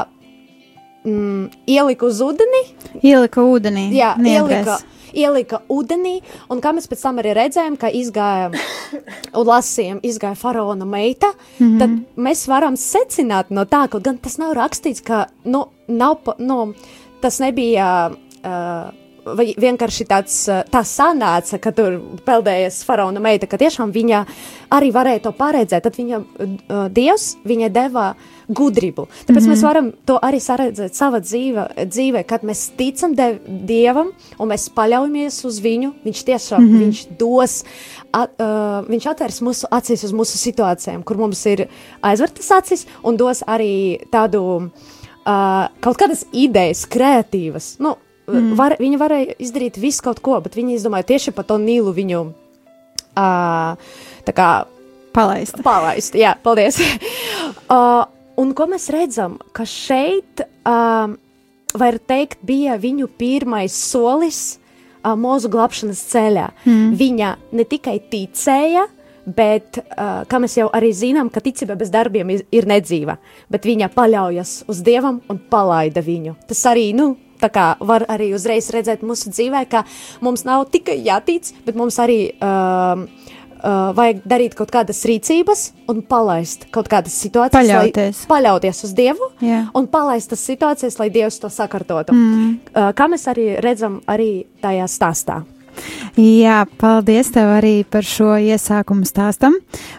mm, 1.05 1.51
ielika 1.67 2.09
uz 2.09 2.23
ūdeni. 2.25 2.65
Ielika 3.03 3.45
ūdenī. 3.45 3.91
Jā, 3.97 4.15
niedrēs. 4.19 4.67
ielika 4.67 4.81
ielika 5.17 5.61
ūdenī, 5.71 6.21
un 6.51 6.61
kā 6.63 6.73
mēs 6.75 6.89
pēc 6.91 7.03
tam 7.03 7.21
arī 7.23 7.35
redzējām, 7.39 7.77
ka 7.81 7.91
izgāja 7.95 8.51
un 9.39 9.49
lasījām, 9.49 10.01
izgāja 10.07 10.39
faraona 10.39 10.87
meita, 10.87 11.33
mm 11.59 11.67
-hmm. 11.67 11.79
tad 11.79 12.25
mēs 12.29 12.47
varam 12.49 12.77
secināt 12.77 13.51
no 13.51 13.65
tā, 13.65 13.89
kaut 13.89 14.05
gan 14.05 14.19
tas 14.19 14.39
nav 14.39 14.55
rakstīts, 14.55 15.03
ka, 15.03 15.27
nu, 15.45 15.67
nav, 15.89 16.19
nu, 16.39 16.75
tas 17.21 17.41
nebija. 17.41 18.11
Uh, 18.41 19.00
vai 19.25 19.51
vienkārši 19.59 20.07
tāds 20.09 20.37
tā 20.71 20.83
sanāca, 20.87 21.59
ka 21.63 21.73
tur 21.77 21.99
peldējas 22.27 22.83
faraona 22.87 23.23
meita, 23.23 23.49
ka 23.51 23.59
tiešām 23.61 23.93
viņa 23.95 24.25
arī 24.75 24.91
varēja 24.95 25.25
to 25.27 25.33
paredzēt. 25.37 25.85
Tad 25.87 25.97
viņa, 25.99 26.21
uh, 26.21 26.85
Dievs 26.95 27.35
viņa 27.47 27.71
deva 27.75 28.13
gudrību. 28.51 29.07
Tāpēc 29.07 29.31
mm 29.31 29.37
-hmm. 29.37 29.51
mēs 29.51 29.59
mhm. 29.59 29.67
varam 29.67 29.93
to 30.07 30.19
arī 30.23 30.41
saredzēt 30.41 30.95
savā 30.95 31.21
dzīve, 31.21 31.67
dzīvē, 31.87 32.25
kad 32.27 32.43
mēs 32.43 32.71
ticam 32.77 33.15
dev, 33.15 33.39
Dievam 33.47 34.13
un 34.39 34.49
mēs 34.49 34.69
paļaujamies 34.75 35.45
uz 35.45 35.61
Viņu. 35.61 35.93
Viņš 36.05 36.25
tiešām 36.25 36.61
mm 36.63 36.69
-hmm. 36.69 36.81
viņš 36.81 37.07
dos, 37.19 37.65
at, 38.13 38.31
uh, 38.39 38.89
viņš 38.89 39.07
atvērs 39.07 39.41
mūsu 39.41 39.67
acīs 39.71 40.05
uz 40.05 40.13
mūsu 40.13 40.37
situācijām, 40.39 41.03
kur 41.05 41.17
mums 41.17 41.47
ir 41.47 41.69
aizvērtas 42.03 42.51
acis 42.51 42.87
un 43.03 43.17
dos 43.17 43.43
arī 43.47 44.01
tādu 44.11 44.71
uh, 45.27 45.69
kaut 45.81 45.97
kādas 45.97 46.25
idejas, 46.33 46.87
kreatīvas. 46.87 47.77
Nu, 47.79 47.97
mm. 48.31 48.53
var, 48.59 48.77
viņi 48.81 49.01
varēja 49.01 49.39
izdarīt 49.43 49.81
visu 49.83 50.05
kaut 50.07 50.23
ko, 50.25 50.39
bet 50.45 50.57
viņi 50.59 50.79
izdomāja 50.79 51.09
tieši 51.13 51.35
par 51.37 51.49
to 51.49 51.59
Nīlu 51.61 51.95
viņu. 51.97 52.23
Uh, 53.11 53.75
tā 54.27 54.35
kā 54.37 54.51
Palaist. 55.11 55.59
Palaist, 55.67 56.15
jā, 56.15 56.37
paldies. 56.45 56.79
uh, 57.75 58.07
Un 58.41 58.55
ko 58.57 58.65
mēs 58.71 58.89
redzam, 58.93 59.35
ka 59.53 59.67
šeit, 59.69 60.41
um, 60.65 61.17
var 61.77 61.99
teikt, 62.09 62.41
bija 62.47 62.79
viņu 62.81 63.11
pirmais 63.21 63.75
solis 63.75 64.39
uh, 64.55 65.13
mūzu 65.13 65.51
glābšanas 65.53 66.01
ceļā. 66.13 66.47
Mm. 66.65 66.95
Viņa 66.97 67.35
ne 67.59 67.67
tikai 67.69 67.99
ticēja, 68.13 68.87
bet, 69.27 69.83
uh, 69.83 70.23
kā 70.31 70.41
mēs 70.41 70.57
jau 70.57 70.71
arī 70.73 70.89
zinām, 70.97 71.29
ka 71.29 71.43
ticība 71.45 71.77
bez 71.81 71.93
darbiem 71.93 72.33
ir, 72.33 72.47
ir 72.55 72.69
nedzīva, 72.71 73.19
bet 73.53 73.69
viņa 73.69 73.91
paļaujas 73.93 74.55
uz 74.73 74.81
Dievam 74.87 75.21
un 75.29 75.43
palaida 75.53 76.01
viņu. 76.07 76.39
Tas 76.49 76.65
arī, 76.71 76.91
nu, 76.97 77.13
tā 77.41 77.51
kā 77.53 77.67
var 77.81 78.07
arī 78.13 78.33
uzreiz 78.37 78.71
redzēt 78.75 79.05
mūsu 79.07 79.33
dzīvē, 79.35 79.65
ka 79.71 79.85
mums 80.25 80.47
nav 80.49 80.69
tikai 80.73 80.99
jātic, 81.05 81.53
bet 81.67 81.79
mums 81.79 81.99
arī 82.03 82.23
uh, 82.37 83.05
uh, 83.61 83.91
vajag 83.97 84.25
darīt 84.29 84.57
kaut 84.59 84.73
kādas 84.75 85.03
rīcības 85.09 85.65
un 85.91 86.03
palaist 86.07 86.67
kaut 86.75 86.91
kādas 86.91 87.17
situācijas, 87.21 87.57
paļauties, 87.57 88.25
lai, 88.25 88.31
paļauties 88.35 88.85
uz 88.89 88.97
Dievu 88.97 89.31
yeah. 89.45 89.71
un 89.77 89.89
palaist 89.91 90.33
tas 90.33 90.45
situācijas, 90.47 90.99
lai 91.01 91.11
Dievs 91.13 91.41
to 91.43 91.51
sakārtotu. 91.53 92.17
Mm. 92.17 92.53
Uh, 92.73 92.91
kā 92.97 93.09
mēs 93.11 93.27
arī 93.31 93.53
redzam 93.63 94.01
arī 94.11 94.47
tajā 94.65 94.89
stāstā. 94.91 95.41
Jā, 96.19 96.65
paldies 96.81 97.31
tev 97.33 97.53
arī 97.55 97.75
par 97.89 98.05
šo 98.05 98.35
iesākumu 98.43 99.07
stāstam. 99.09 99.55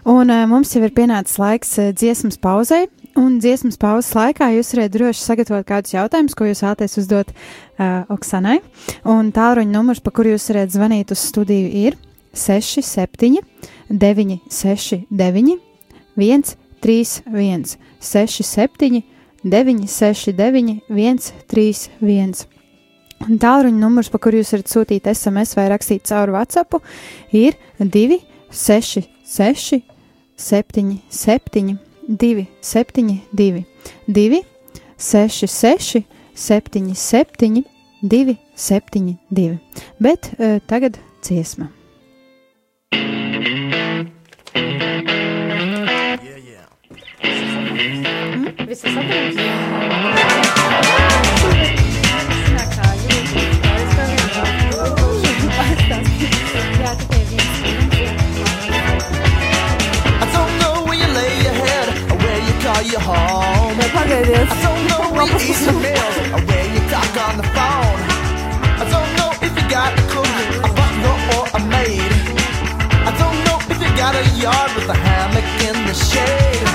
Un 0.05 0.29
uh, 0.29 0.43
mums 0.49 0.75
jau 0.75 0.83
ir 0.85 0.93
pienācis 0.95 1.39
laiks 1.41 1.77
uh, 1.79 1.93
dziesmas 1.95 2.37
pauzei. 2.41 2.89
Un 3.19 3.39
dziesmas 3.43 3.75
pauzes 3.79 4.13
laikā 4.15 4.47
jūs 4.55 4.69
varat 4.75 4.93
droši 4.93 5.19
sagatavot 5.19 5.65
kādus 5.67 5.91
jautājumus, 5.91 6.35
ko 6.37 6.45
jūs 6.47 6.61
vēlaties 6.63 6.97
uzdot 7.01 7.33
uh, 7.33 8.07
Oksanai. 8.13 8.61
Un 9.09 9.33
tālruņa 9.35 9.73
numurs, 9.73 9.99
pa 10.03 10.13
kuru 10.15 10.31
jūs 10.35 10.47
varat 10.53 10.71
zvanīt 10.71 11.11
uz 11.11 11.19
studiju, 11.27 11.67
ir 11.87 11.97
6, 12.31 12.79
7, 12.87 13.41
9, 13.91 14.39
6, 14.47 15.01
9, 15.11 15.59
1, 16.15 16.55
3, 16.87 17.11
1, 17.35 17.75
6, 17.99 18.47
7, 18.47 19.03
9, 19.43 19.87
6, 19.91 20.31
9, 20.39 20.79
1, 20.87 21.21
3, 21.51 21.85
1. 21.99 22.47
Un 23.27 23.37
tālruņa 23.43 23.77
numurs, 23.77 24.09
pa 24.09 24.23
kuru 24.23 24.39
jūs 24.39 24.55
varat 24.55 24.71
sūtīt 24.71 25.11
SMS 25.11 25.57
vai 25.59 25.67
rakstīt 25.73 26.07
caur 26.07 26.31
WhatsApp, 26.31 26.79
ir 27.35 27.59
2, 27.77 28.23
6, 28.55 29.03
6, 32.17 32.17
7, 32.17 32.47
7, 32.61 33.21
2, 33.31 33.31
7, 33.31 33.65
2, 34.07 34.29
2, 34.29 34.43
6, 34.97 35.47
6, 35.47 36.03
7, 36.33 36.95
7, 36.95 37.63
2, 38.01 38.37
7, 38.55 39.17
2. 39.29 39.59
Bet 39.97 40.31
uh, 40.39 40.59
tagad 40.65 40.97
dziesma. 41.21 41.71
Visas 48.67 48.95
atbildības? 48.95 50.21
Your 50.23 50.30
I 64.21 64.53
don't 64.61 64.85
know 64.85 65.01
where 65.17 65.25
you 65.25 65.39
eat 65.49 65.65
meals 65.81 66.17
or 66.29 66.41
where 66.45 66.67
you 66.69 66.81
talk 66.93 67.09
on 67.25 67.37
the 67.41 67.47
phone. 67.57 68.01
I 68.77 68.85
don't 68.85 69.11
know 69.17 69.33
if 69.41 69.49
you 69.49 69.65
got 69.67 69.97
a 69.97 70.03
cook, 70.13 70.29
a 70.61 70.69
butler, 70.77 71.17
or 71.33 71.43
a 71.57 71.61
maid. 71.65 72.13
I 73.01 73.11
don't 73.17 73.39
know 73.49 73.57
if 73.65 73.81
you 73.81 73.89
got 73.97 74.13
a 74.13 74.21
yard 74.37 74.69
with 74.77 74.93
a 74.93 74.93
hammock 74.93 75.49
in 75.65 75.73
the 75.89 75.95
shade. 75.97 76.69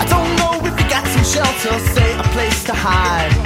I 0.00 0.06
don't 0.08 0.32
know 0.40 0.56
if 0.64 0.80
you 0.80 0.88
got 0.88 1.04
some 1.12 1.26
shelter, 1.28 1.76
say 1.92 2.08
a 2.16 2.24
place 2.32 2.64
to 2.64 2.72
hide. 2.72 3.36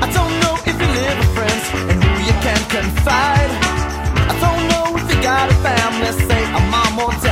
I 0.00 0.08
don't 0.08 0.34
know 0.40 0.56
if 0.64 0.72
you 0.80 0.88
live 0.88 1.18
with 1.20 1.32
friends 1.36 1.64
and 1.84 2.02
who 2.02 2.12
you 2.24 2.36
can 2.40 2.60
confide. 2.72 3.52
I 4.24 4.34
don't 4.40 4.62
know 4.72 4.96
if 4.96 5.04
you 5.14 5.22
got 5.22 5.52
a 5.52 5.54
family, 5.60 6.12
say 6.26 6.42
a 6.48 6.60
mom 6.72 6.98
or 6.98 7.12
dad. 7.20 7.31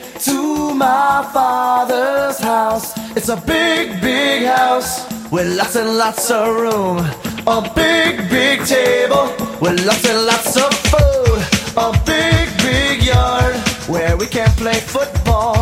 my 0.73 1.27
father's 1.33 2.39
house. 2.39 2.93
It's 3.15 3.29
a 3.29 3.37
big, 3.37 4.01
big 4.01 4.45
house 4.45 5.05
with 5.31 5.57
lots 5.57 5.75
and 5.75 5.97
lots 5.97 6.29
of 6.31 6.55
room. 6.55 6.97
A 7.47 7.61
big, 7.75 8.29
big 8.29 8.65
table 8.65 9.27
with 9.61 9.85
lots 9.85 10.05
and 10.09 10.25
lots 10.25 10.55
of 10.57 10.73
food. 10.91 11.39
A 11.77 11.91
big, 12.05 12.47
big 12.57 13.03
yard 13.03 13.55
where 13.87 14.15
we 14.17 14.25
can 14.25 14.49
play 14.51 14.79
football. 14.79 15.55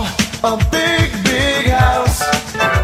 A 0.43 0.57
big, 0.71 1.11
big 1.23 1.67
house. 1.67 2.21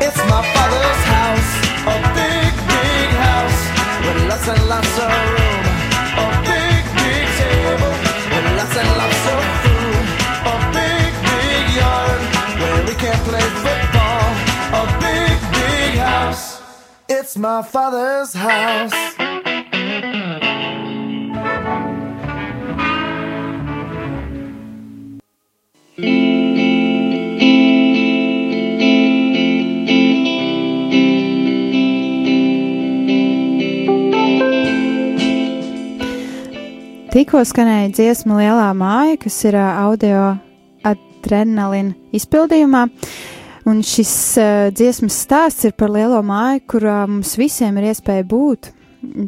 It's 0.02 0.18
my 0.32 0.42
father's 0.54 1.04
house. 1.16 1.52
A 1.94 1.96
big, 2.20 2.52
big 2.74 3.10
house 3.26 3.62
with 4.06 4.30
lots 4.30 4.48
and 4.48 4.70
lots 4.70 5.00
of 5.00 5.40
room. 5.40 5.45
It's 17.18 17.38
my 17.38 17.62
father's 17.62 18.34
house. 18.34 18.92
Tikko 37.16 37.46
skanēja 37.48 37.94
dziesma 37.96 38.42
Lielā 38.42 38.74
māja, 38.76 39.16
kas 39.24 39.40
ir 39.48 39.56
audio 39.56 40.34
adrenalīna 40.84 41.96
izpildījumā. 42.12 42.90
Un 43.66 43.80
šis 43.82 44.14
uh, 44.38 44.68
dziesmas 44.70 45.16
stāsts 45.26 45.66
ir 45.66 45.74
par 45.74 45.90
lielo 45.90 46.20
māju, 46.22 46.62
kurā 46.70 47.00
mums 47.10 47.32
visiem 47.40 47.80
ir 47.82 47.88
iespēja 47.90 48.26
būt. 48.30 48.70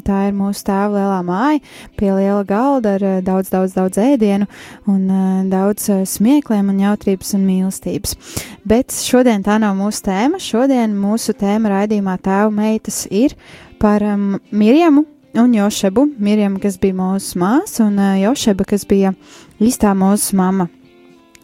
Tā 0.06 0.24
ir 0.28 0.34
mūsu 0.34 0.62
tēva 0.66 0.90
lielā 0.94 1.18
māja, 1.26 1.58
pie 1.98 2.08
liela 2.10 2.44
galda 2.46 2.92
ar 2.94 3.04
uh, 3.06 3.16
daudz, 3.26 3.50
daudz, 3.50 3.74
daudz 3.74 3.98
ēdienu 3.98 4.46
un 4.90 5.00
uh, 5.10 5.40
daudz 5.50 5.88
smiekliem 6.06 6.70
un 6.70 6.78
jautrības 6.84 7.34
un 7.34 7.46
mīlestības. 7.48 8.14
Bet 8.62 8.94
šodien 8.94 9.42
tā 9.46 9.56
nav 9.58 9.74
mūsu 9.78 10.04
tēma. 10.06 10.38
Šodien 10.42 10.94
mūsu 10.98 11.34
tēma 11.38 11.72
raidījumā 11.72 12.14
tēva 12.22 12.52
meitas 12.54 13.08
ir 13.10 13.34
par 13.82 14.04
um, 14.06 14.36
Mirjamu 14.54 15.02
un 15.38 15.56
Jošebu. 15.56 16.04
Mirjama, 16.14 16.60
kas 16.62 16.76
bija 16.78 16.94
mūsu 17.00 17.42
māsa, 17.42 17.88
un 17.88 17.98
uh, 17.98 18.14
Jošeba, 18.22 18.68
kas 18.70 18.86
bija 18.86 19.16
īstā 19.58 19.96
mūsu 19.98 20.38
mama. 20.38 20.68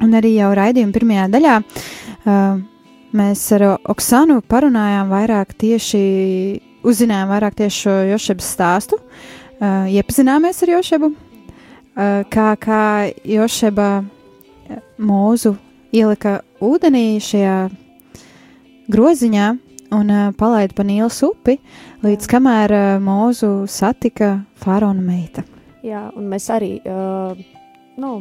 Un 0.03 0.15
arī 0.15 0.37
jau 0.37 0.53
raidījuma 0.55 0.95
pirmajā 0.95 1.27
daļā 1.35 1.59
uh, 1.59 2.63
mēs 3.15 3.43
ar 3.57 3.65
Oksanu 3.91 4.41
parunājām 4.51 5.11
vairāk 5.13 5.55
tieši, 5.59 6.01
uzzinājām 6.87 7.31
vairāk 7.31 7.57
tieši 7.61 7.85
šo 7.85 7.95
Jošebas 8.11 8.51
stāstu, 8.57 8.99
uh, 8.99 9.87
iepazināmies 9.91 10.63
ar 10.65 10.75
Jošebu, 10.77 11.13
uh, 11.15 12.21
kā, 12.33 12.49
kā 12.61 12.83
Jošeba 13.25 13.89
mūzu 14.99 15.55
ielika 15.95 16.41
ūdenī 16.65 17.21
šajā 17.23 17.59
groziņā 18.91 19.51
un 19.95 20.11
uh, 20.11 20.31
palaida 20.39 20.75
pa 20.77 20.87
Nīlas 20.87 21.21
upi, 21.27 21.59
līdz 22.05 22.31
kamēr 22.31 22.75
uh, 22.75 22.87
mūzu 23.03 23.53
satika 23.71 24.37
faraona 24.61 25.05
meita. 25.05 25.47
Jā, 25.85 26.09
un 26.17 26.27
mēs 26.33 26.49
arī 26.53 26.79
uh, 26.89 27.37
nu, 28.01 28.17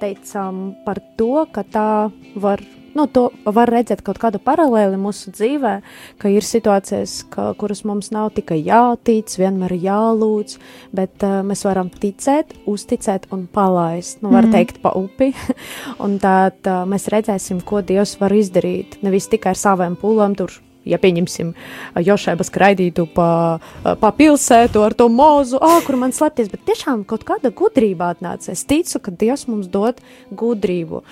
teicām 0.00 0.74
par 0.84 1.00
to, 1.16 1.46
ka 1.52 1.64
tā 1.64 2.10
var, 2.36 2.60
nu, 2.96 3.06
to 3.06 3.28
var 3.44 3.70
redzēt 3.72 4.02
kaut 4.06 4.20
kādu 4.22 4.40
paralēli 4.42 4.98
mūsu 5.00 5.32
dzīvē, 5.34 5.74
ka 6.20 6.32
ir 6.32 6.46
situācijas, 6.46 7.20
ka, 7.32 7.50
kuras 7.60 7.84
mums 7.88 8.10
nav 8.14 8.30
tikai 8.36 8.60
jātic, 8.66 9.32
vienmēr 9.40 9.76
jālūdz, 9.80 10.56
bet 10.96 11.26
uh, 11.26 11.40
mēs 11.46 11.64
varam 11.68 11.90
ticēt, 11.92 12.56
uzticēt 12.70 13.28
un 13.34 13.46
palaist, 13.50 14.20
nu, 14.24 14.32
var 14.34 14.48
mm. 14.48 14.56
teikt, 14.56 14.80
pa 14.84 14.94
upi, 14.98 15.32
un 16.04 16.18
tad 16.22 16.60
uh, 16.66 16.82
mēs 16.88 17.10
redzēsim, 17.12 17.62
ko 17.66 17.84
Dievs 17.84 18.16
var 18.22 18.34
izdarīt, 18.36 19.00
nevis 19.06 19.30
tikai 19.30 19.54
ar 19.54 19.62
saviem 19.62 19.98
pūlēm 20.00 20.38
tur 20.38 20.60
ja 20.88 20.98
pieņemsim, 21.00 21.52
Jošēba 22.00 22.46
skraidītu 22.46 23.06
pa, 23.14 23.58
pa 23.82 24.12
pilsētu 24.16 24.82
ar 24.84 24.96
to 24.96 25.08
mūzu, 25.12 25.60
ah, 25.62 25.80
kur 25.86 25.98
man 26.00 26.14
slēpties, 26.16 26.50
bet 26.52 26.64
tiešām 26.68 27.04
kaut 27.08 27.26
kāda 27.28 27.52
gudrība 27.54 28.12
atnāca. 28.14 28.52
Es 28.54 28.64
ticu, 28.68 29.02
ka 29.04 29.14
Dievs 29.14 29.46
mums 29.50 29.68
dod 29.72 30.00
gudrību, 30.30 31.02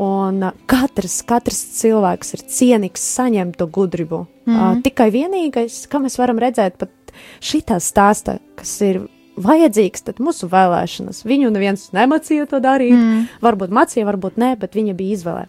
un 0.00 0.48
katrs, 0.70 1.20
katrs 1.28 1.60
cilvēks 1.80 2.34
ir 2.36 2.46
cienīgs 2.58 3.04
saņemt 3.18 3.58
to 3.60 3.68
gudrību. 3.72 4.24
Mm. 4.48 4.80
Tikai 4.86 5.10
vienīgais, 5.12 5.82
kā 5.92 6.00
mēs 6.00 6.16
varam 6.20 6.40
redzēt, 6.40 6.78
pat 6.80 7.12
šitā 7.44 7.76
stāsta, 7.84 8.38
kas 8.56 8.72
ir 8.84 9.02
vajadzīgs, 9.38 10.04
tad 10.06 10.22
mūsu 10.22 10.48
vēlēšanas. 10.50 11.22
Viņu 11.28 11.52
neviens 11.54 11.88
nemācīja 11.94 12.48
to 12.50 12.60
darīt, 12.64 12.96
mm. 12.96 13.28
varbūt 13.44 13.74
mācīja, 13.74 14.08
varbūt 14.08 14.40
nē, 14.40 14.54
bet 14.60 14.78
viņa 14.78 14.96
bija 14.98 15.18
izvēlē. 15.18 15.46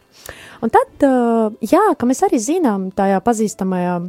Un 0.59 0.71
tad, 0.73 0.91
uh, 1.07 1.53
jā, 1.63 1.83
ka 1.95 2.07
mēs 2.07 2.23
arī 2.27 2.39
zinām 2.43 2.89
tajā 2.95 3.21
pazīstamajā 3.23 3.99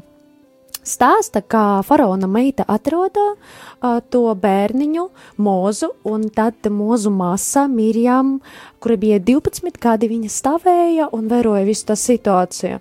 stāsta, 0.86 1.42
kā 1.44 1.80
faraona 1.86 2.28
meita 2.30 2.64
atroda 2.68 3.26
uh, 3.34 4.00
to 4.10 4.22
bērniņu, 4.34 5.06
mūzu, 5.38 5.90
un 6.08 6.28
tad 6.34 6.66
mūzu 6.72 7.12
māsa 7.14 7.66
Mirjam, 7.70 8.38
kura 8.82 8.96
bija 9.00 9.20
12 9.22 9.78
gadi, 9.82 10.08
viņa 10.10 10.30
stāvēja 10.32 11.10
un 11.16 11.28
vēroja 11.30 11.66
visu 11.68 11.90
tā 11.90 11.98
situāciju. 12.00 12.80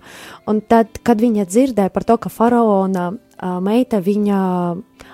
Un 0.50 0.62
tad, 0.66 1.02
kad 1.06 1.20
viņa 1.20 1.46
dzirdēja 1.46 1.92
par 1.94 2.08
to, 2.08 2.16
ka 2.18 2.32
faraona 2.32 3.10
uh, 3.12 3.58
meita 3.62 4.00
viņa 4.02 4.40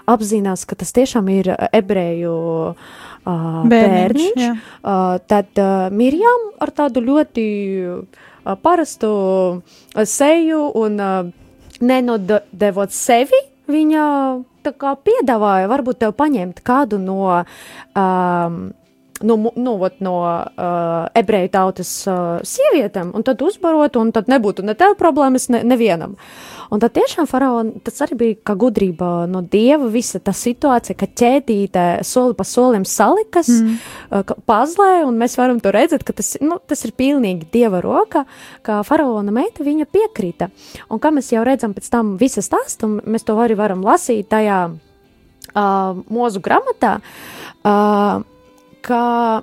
apzinās, 0.06 0.62
ka 0.64 0.78
tas 0.78 0.94
tiešām 0.94 1.28
ir 1.34 1.50
ebreju 1.74 2.36
uh, 2.70 3.66
bērniņš, 3.66 4.46
jā. 4.46 4.54
Uh, 4.80 5.18
tad 5.26 5.60
uh, 5.60 5.90
Mirjam 5.90 6.48
ar 6.62 6.72
tādu 6.72 7.02
ļoti 7.04 7.46
uh, 7.82 8.24
parastu 8.62 9.10
seju 10.04 10.62
un 10.78 11.00
nenodevot 11.80 12.94
sevi, 12.94 13.40
viņa 13.70 14.04
tā 14.66 14.72
kā 14.78 14.94
piedāvāja 15.06 15.70
varbūt 15.70 16.02
tev 16.04 16.14
paņemt 16.18 16.62
kādu 16.66 16.98
no, 17.02 17.20
um, 17.94 18.60
no, 19.22 19.36
mu- 19.36 19.54
nu, 19.56 19.76
vot, 19.80 19.96
no 20.04 20.16
uh, 20.24 21.06
ebreju 21.16 21.48
tautas 21.52 21.90
uh, 22.10 22.36
sievietēm, 22.44 23.14
un 23.16 23.24
tad 23.26 23.40
uzbarot, 23.44 23.96
un 24.00 24.12
tad 24.12 24.28
nebūtu 24.30 24.64
ne 24.66 24.74
tev 24.78 24.96
problēmas, 25.00 25.48
ne, 25.52 25.62
nevienam. 25.66 26.16
Un 26.72 26.82
tad 26.82 26.96
tiešām 26.96 27.28
faraona, 27.30 27.78
tas 27.86 28.02
arī 28.02 28.18
bija 28.18 28.38
kā 28.50 28.56
gudrība 28.58 29.10
no 29.30 29.42
dieva, 29.46 29.86
visa 29.92 30.18
tā 30.18 30.34
situācija, 30.34 30.96
ka 30.98 31.06
ķēdīte 31.06 31.84
soli 32.06 32.34
pa 32.34 32.46
solim 32.46 32.84
salikas 32.88 33.52
mm. 33.52 34.34
pazlē, 34.48 34.90
un 35.06 35.20
mēs 35.20 35.38
varam 35.38 35.60
to 35.62 35.70
redzēt, 35.74 36.02
ka 36.06 36.16
tas, 36.16 36.34
nu, 36.42 36.58
tas 36.58 36.82
ir 36.88 36.96
pilnīgi 36.98 37.46
dieva 37.54 37.80
roka, 37.84 38.24
ka 38.66 38.80
faraona 38.86 39.34
meita 39.34 39.66
viņa 39.66 39.86
piekrita. 39.94 40.50
Un 40.90 41.02
kā 41.02 41.14
mēs 41.14 41.30
jau 41.32 41.46
redzam 41.46 41.76
pēc 41.76 41.90
tam 41.92 42.16
visa 42.18 42.42
stāstu, 42.42 42.90
mēs 42.98 43.26
to 43.26 43.38
arī 43.38 43.54
varam 43.58 43.86
lasīt 43.86 44.26
tajā 44.34 44.64
uh, 44.72 46.00
mūzu 46.10 46.42
grāmatā, 46.42 46.96
uh, 47.62 48.26
ka 48.84 49.42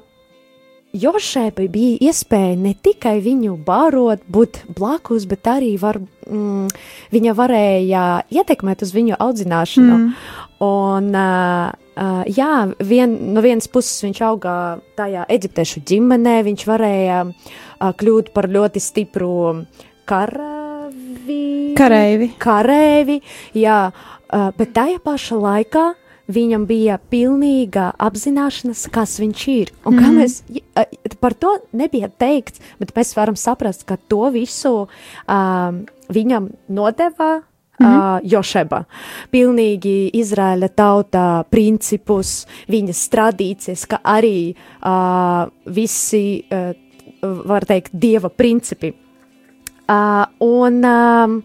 Jošēpai 0.93 1.65
bija 1.73 2.09
iespēja 2.11 2.53
ne 2.61 2.75
tikai 2.77 3.15
viņu 3.25 3.55
barot, 3.65 4.21
būt 4.29 4.59
blakus, 4.77 5.23
bet 5.25 5.49
arī 5.49 5.71
var, 5.81 5.97
mm, 5.97 6.67
viņa 7.09 7.33
varēja 7.33 8.03
ietekmēt 8.29 8.83
uz 8.85 8.91
viņu 8.93 9.17
audzināšanu. 9.17 9.95
Mm. 9.97 10.11
Un, 10.61 11.07
uh, 11.17 11.73
uh, 11.97 12.21
jā, 12.29 12.51
vien, 12.77 13.17
no 13.33 13.41
vienas 13.41 13.65
puses 13.73 14.05
viņš 14.05 14.21
auga 14.21 14.53
tajā 14.93 15.25
eģiptiešu 15.33 15.81
ģimenē, 15.81 16.35
viņš 16.45 16.67
varēja 16.69 17.23
uh, 17.25 17.89
kļūt 17.97 18.29
par 18.37 18.51
ļoti 18.53 18.85
stipru 18.85 19.33
karavi. 20.05 21.73
Kareivi. 21.73 22.29
Kareivi, 22.37 23.17
jā, 23.57 23.81
uh, 23.89 24.47
bet 24.61 24.77
tajā 24.77 25.01
pašā 25.01 25.41
laikā 25.41 25.89
viņam 26.31 26.65
bija 26.67 26.97
pilnīga 27.11 27.91
apzināšanās, 27.99 28.85
kas 28.93 29.17
viņš 29.19 29.47
ir. 29.53 29.71
Un 29.85 29.95
mm 29.95 30.03
-hmm. 30.03 30.19
mēs 30.19 31.17
par 31.19 31.33
to 31.33 31.57
nebija 31.71 32.07
teikts, 32.07 32.59
bet 32.79 32.93
mēs 32.95 33.15
varam 33.15 33.35
saprast, 33.35 33.83
ka 33.83 33.97
to 34.07 34.29
visu 34.29 34.87
um, 35.27 35.85
viņam 36.09 36.49
nodeva. 36.67 37.41
Mm 37.79 37.85
-hmm. 37.85 38.17
uh, 38.17 38.31
Jošeba. 38.31 38.83
Pilnīgi 39.31 40.11
Izraēla 40.13 40.69
tauta 40.69 41.43
principus, 41.49 42.45
viņas 42.69 43.09
tradīcijas, 43.09 43.87
kā 43.87 43.97
arī 44.03 44.55
uh, 44.85 45.49
visi, 45.65 46.43
uh, 46.51 46.71
var 47.45 47.65
teikt, 47.65 47.89
dieva 47.93 48.29
principi. 48.29 48.93
Uh, 49.89 50.25
un 50.39 50.85
um, 50.85 51.43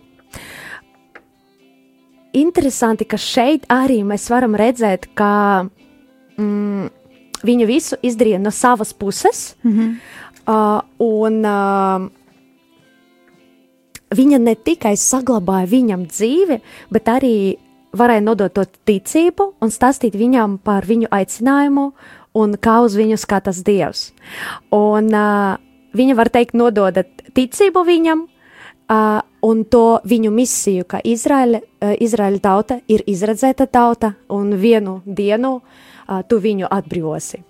interesanti, 2.36 3.06
ka 3.08 3.18
šeit 3.20 3.66
arī 3.72 4.02
mēs 4.06 4.28
varam 4.32 4.56
redzēt, 4.58 5.08
ka 5.18 5.68
mm, 6.38 6.88
viņa 7.44 7.68
visu 7.68 7.98
izdarīja 8.02 8.40
no 8.42 8.50
savas 8.50 8.92
puses, 8.92 9.56
mm 9.62 9.72
-hmm. 9.72 9.94
uh, 10.46 10.80
un 10.98 11.44
uh, 11.44 12.10
viņa 14.10 14.38
ne 14.38 14.54
tikai 14.54 14.96
saglabāja 14.96 15.66
viņam 15.66 16.06
dzīvi, 16.06 16.60
bet 16.90 17.08
arī 17.08 17.56
varēja 17.92 18.20
nodot 18.20 18.52
to 18.52 18.64
ticību 18.64 19.52
un 19.60 19.68
stāstīt 19.68 20.14
viņam 20.14 20.58
par 20.58 20.84
viņu 20.84 21.08
aicinājumu 21.10 21.92
un 22.34 22.56
kā 22.60 22.80
uz 22.84 22.96
viņu 22.96 23.16
skatās 23.16 23.62
Dievs. 23.64 24.12
Un 24.70 25.08
uh, 25.14 25.56
viņa, 25.96 26.14
var 26.14 26.28
teikt, 26.28 26.54
nododa 26.54 27.04
ticību 27.34 27.84
viņam, 27.84 28.26
uh, 28.88 29.20
un 29.42 29.64
to 29.64 30.00
viņu 30.08 30.32
misiju, 30.34 30.86
ka 30.88 31.00
Izraēla, 31.04 31.60
uh, 31.60 31.94
Izraēla 32.00 32.40
tauta 32.42 32.80
ir 32.88 33.04
izredzēta 33.06 33.68
tauta, 33.70 34.14
un 34.28 34.56
vienu 34.58 35.00
dienu 35.06 35.58
uh, 35.60 36.22
tu 36.28 36.40
viņu 36.42 36.70
atbrīvosi. 36.70 37.44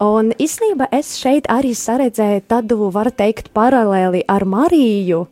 Un 0.00 0.30
īstenībā 0.40 0.86
es 0.94 1.10
šeit 1.18 1.48
arī 1.50 1.72
saredzēju 1.76 2.44
tādu, 2.48 2.78
var 2.94 3.10
teikt, 3.12 3.50
paralēli 3.56 4.22
ar 4.30 4.46
Mariju, 4.48 5.24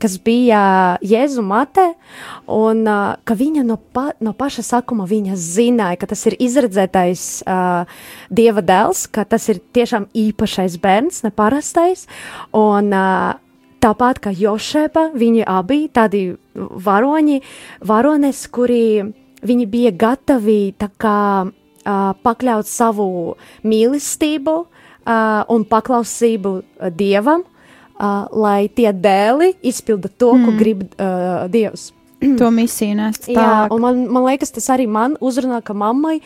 kas 0.00 0.16
bija 0.22 0.62
Jēzu 1.04 1.42
mate, 1.44 1.90
un 2.46 2.84
uh, 2.86 3.16
ka 3.26 3.36
viņa 3.36 3.66
no, 3.66 3.76
pa, 3.76 4.12
no 4.24 4.32
paša 4.36 4.64
sākuma 4.70 5.08
viņa 5.10 5.36
zināja, 5.36 5.98
ka 6.00 6.08
tas 6.14 6.24
ir 6.30 6.38
izredzētais 6.38 7.26
uh, 7.44 7.84
Dieva 8.30 8.64
dēls, 8.64 9.08
ka 9.12 9.26
tas 9.28 9.50
ir 9.52 9.60
tiešām 9.76 10.08
īpašais 10.14 10.78
bērns, 10.80 11.24
neparastais, 11.26 12.06
un 12.54 12.94
uh, 12.94 13.34
Tāpat 13.84 14.20
kā 14.24 14.30
Jošepa, 14.32 15.10
viņi 15.12 15.42
abi 15.44 15.82
tādi 15.92 16.22
varoņi, 16.56 17.40
varones, 17.84 18.46
kuri 18.48 19.04
viņi 19.44 19.66
bija 19.68 19.92
gatavi 19.92 20.72
tā 20.80 20.88
kā 20.96 21.18
uh, 21.44 22.12
pakļaut 22.24 22.68
savu 22.68 23.34
mīlestību 23.68 24.54
uh, 24.64 25.42
un 25.52 25.66
paklausību 25.68 26.54
Dievam, 26.96 27.44
uh, 27.44 28.24
lai 28.32 28.70
tie 28.72 28.88
dēli 28.92 29.52
izpilda 29.60 30.08
to, 30.08 30.32
mm. 30.32 30.46
ko 30.46 30.56
grib 30.62 30.86
uh, 30.96 31.44
Dievs. 31.52 31.90
to 32.40 32.50
misiju 32.54 32.98
nest 32.98 33.28
tālāk. 33.28 33.38
Jā, 33.38 33.68
un 33.74 33.84
man, 33.84 34.02
man 34.12 34.26
liekas, 34.28 34.54
tas 34.56 34.68
arī 34.74 34.88
man 34.90 35.18
uzrunā, 35.24 35.60
ka 35.64 35.76
mammai, 35.76 36.18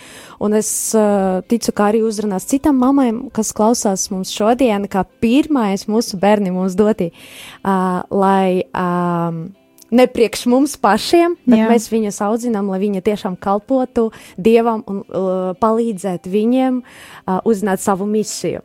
un 0.43 0.57
es 0.59 0.71
uh, 0.97 1.41
ticu, 1.51 1.75
ka 1.77 1.91
arī 1.93 2.03
uzrunās 2.07 2.49
citam 2.49 2.81
mammai, 2.81 3.11
kas 3.37 3.55
klausās 3.57 4.09
mums 4.15 4.33
šodien, 4.35 4.89
kā 4.91 5.05
pirmais 5.23 5.89
mūsu 5.91 6.21
bērni 6.21 6.55
mums 6.55 6.79
doti, 6.79 7.11
uh, 7.11 8.03
lai 8.15 8.65
um, 8.73 9.49
ne 9.91 10.07
priekš 10.07 10.47
mums 10.51 10.77
pašiem, 10.81 11.37
bet 11.49 11.63
Jā. 11.63 11.69
mēs 11.71 11.89
viņus 11.93 12.21
audzinām, 12.25 12.69
lai 12.73 12.81
viņi 12.83 13.05
tiešām 13.05 13.39
kalpotu 13.41 14.09
Dievam 14.37 14.85
un 14.89 15.05
uh, 15.05 15.53
palīdzētu 15.61 16.33
viņiem 16.33 16.83
uh, 16.83 17.39
uzzināt 17.49 17.83
savu 17.85 18.09
misiju. 18.09 18.65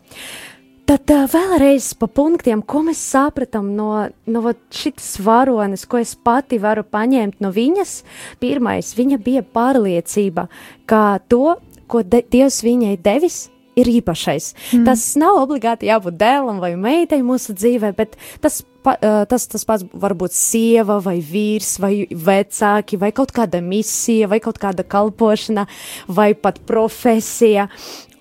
Tad 0.83 1.11
uh, 1.15 1.23
vēlreiz 1.31 1.93
pa 1.95 2.09
punktiem, 2.11 2.59
ko 2.67 2.81
mēs 2.83 2.99
sapratām 3.13 3.69
no, 3.77 4.09
no 4.27 4.53
šīs 4.73 5.15
varones, 5.23 5.85
ko 5.87 6.01
es 6.01 6.11
pati 6.19 6.59
varu 6.59 6.83
paņemt 6.83 7.39
no 7.43 7.53
viņas. 7.55 8.01
Pirmais, 8.43 8.91
viņa 8.97 9.19
bija 9.23 9.45
pārliecība, 9.47 10.49
ka 10.89 11.21
to, 11.31 11.55
ko 11.87 12.03
de 12.03 12.23
Dievs 12.27 12.59
viņai 12.65 12.97
devis, 13.05 13.45
ir 13.79 13.89
īpašais. 13.89 14.51
Mm. 14.73 14.83
Tas 14.87 15.05
nav 15.19 15.39
obligāti 15.45 15.89
jābūt 15.89 16.19
dēlam 16.19 16.59
vai 16.61 16.73
meitai 16.79 17.21
mūsu 17.25 17.55
dzīvē, 17.57 17.93
bet 17.97 18.17
tas, 18.43 18.61
pa, 18.85 18.97
tas, 19.29 19.47
tas 19.49 19.65
pats 19.65 19.87
var 19.93 20.17
būt 20.19 20.35
sieva 20.35 20.99
vai 21.03 21.17
vīrs 21.23 21.77
vai 21.81 21.93
vecāki 22.11 22.99
vai 23.01 23.13
kaut 23.15 23.33
kāda 23.35 23.63
misija 23.65 24.29
vai 24.31 24.43
kaut 24.43 24.59
kāda 24.61 24.85
kalpošana 24.85 25.65
vai 26.11 26.33
pat 26.35 26.61
profesija. 26.67 27.69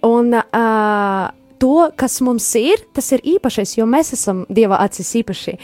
Un, 0.03 0.35
uh, 0.35 1.42
to, 1.63 1.91
kas 1.99 2.19
mums 2.27 2.49
ir, 2.59 2.83
tas 2.97 3.13
ir 3.15 3.23
īpašais, 3.37 3.77
jo 3.79 3.87
mēs 3.87 4.13
esam 4.17 4.43
Dieva 4.51 4.81
acis 4.83 5.15
īpaši. 5.23 5.59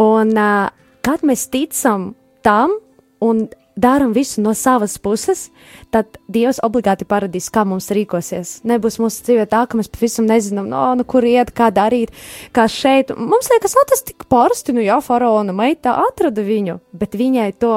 Un 0.00 0.32
uh, 0.32 0.70
kad 1.04 1.26
mēs 1.26 1.48
ticam 1.52 2.14
tam 2.46 2.78
un 3.22 3.46
darām 3.76 4.12
visu 4.12 4.42
no 4.44 4.52
savas 4.56 4.98
puses, 5.00 5.46
tad 5.94 6.18
Dievs 6.32 6.60
obligāti 6.64 7.06
paradīs, 7.08 7.48
kā 7.52 7.64
mums 7.68 7.88
rīkosies. 7.94 8.60
Nebūs 8.68 8.98
mūsu 9.00 9.24
dzīvē 9.26 9.46
tā, 9.50 9.64
ka 9.66 9.78
mēs 9.78 9.90
pavisam 9.92 10.28
nezinām, 10.28 10.68
no, 10.70 10.84
nu, 10.98 11.06
kur 11.08 11.24
iet, 11.26 11.54
kā 11.56 11.70
darīt, 11.74 12.12
kā 12.52 12.66
šeit. 12.68 13.14
Mums 13.16 13.50
liekas, 13.52 13.76
no, 13.78 13.84
tas 13.88 14.04
tik 14.08 14.26
parasti, 14.32 14.76
nu 14.76 14.84
jā, 14.84 15.00
faraona 15.04 15.54
meita 15.56 15.96
atrada 16.04 16.44
viņu, 16.46 16.80
bet 16.92 17.18
viņai 17.18 17.52
to. 17.60 17.76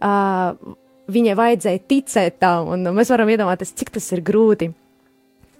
Uh, 0.00 0.80
Viņai 1.04 1.34
vajadzēja 1.36 1.80
ticēt 1.84 2.38
tam, 2.40 2.70
un 2.72 2.86
mēs 2.96 3.10
varam 3.12 3.28
iedomāties, 3.28 3.74
cik 3.76 3.90
tas 3.92 4.06
ir 4.16 4.22
grūti. 4.24 4.70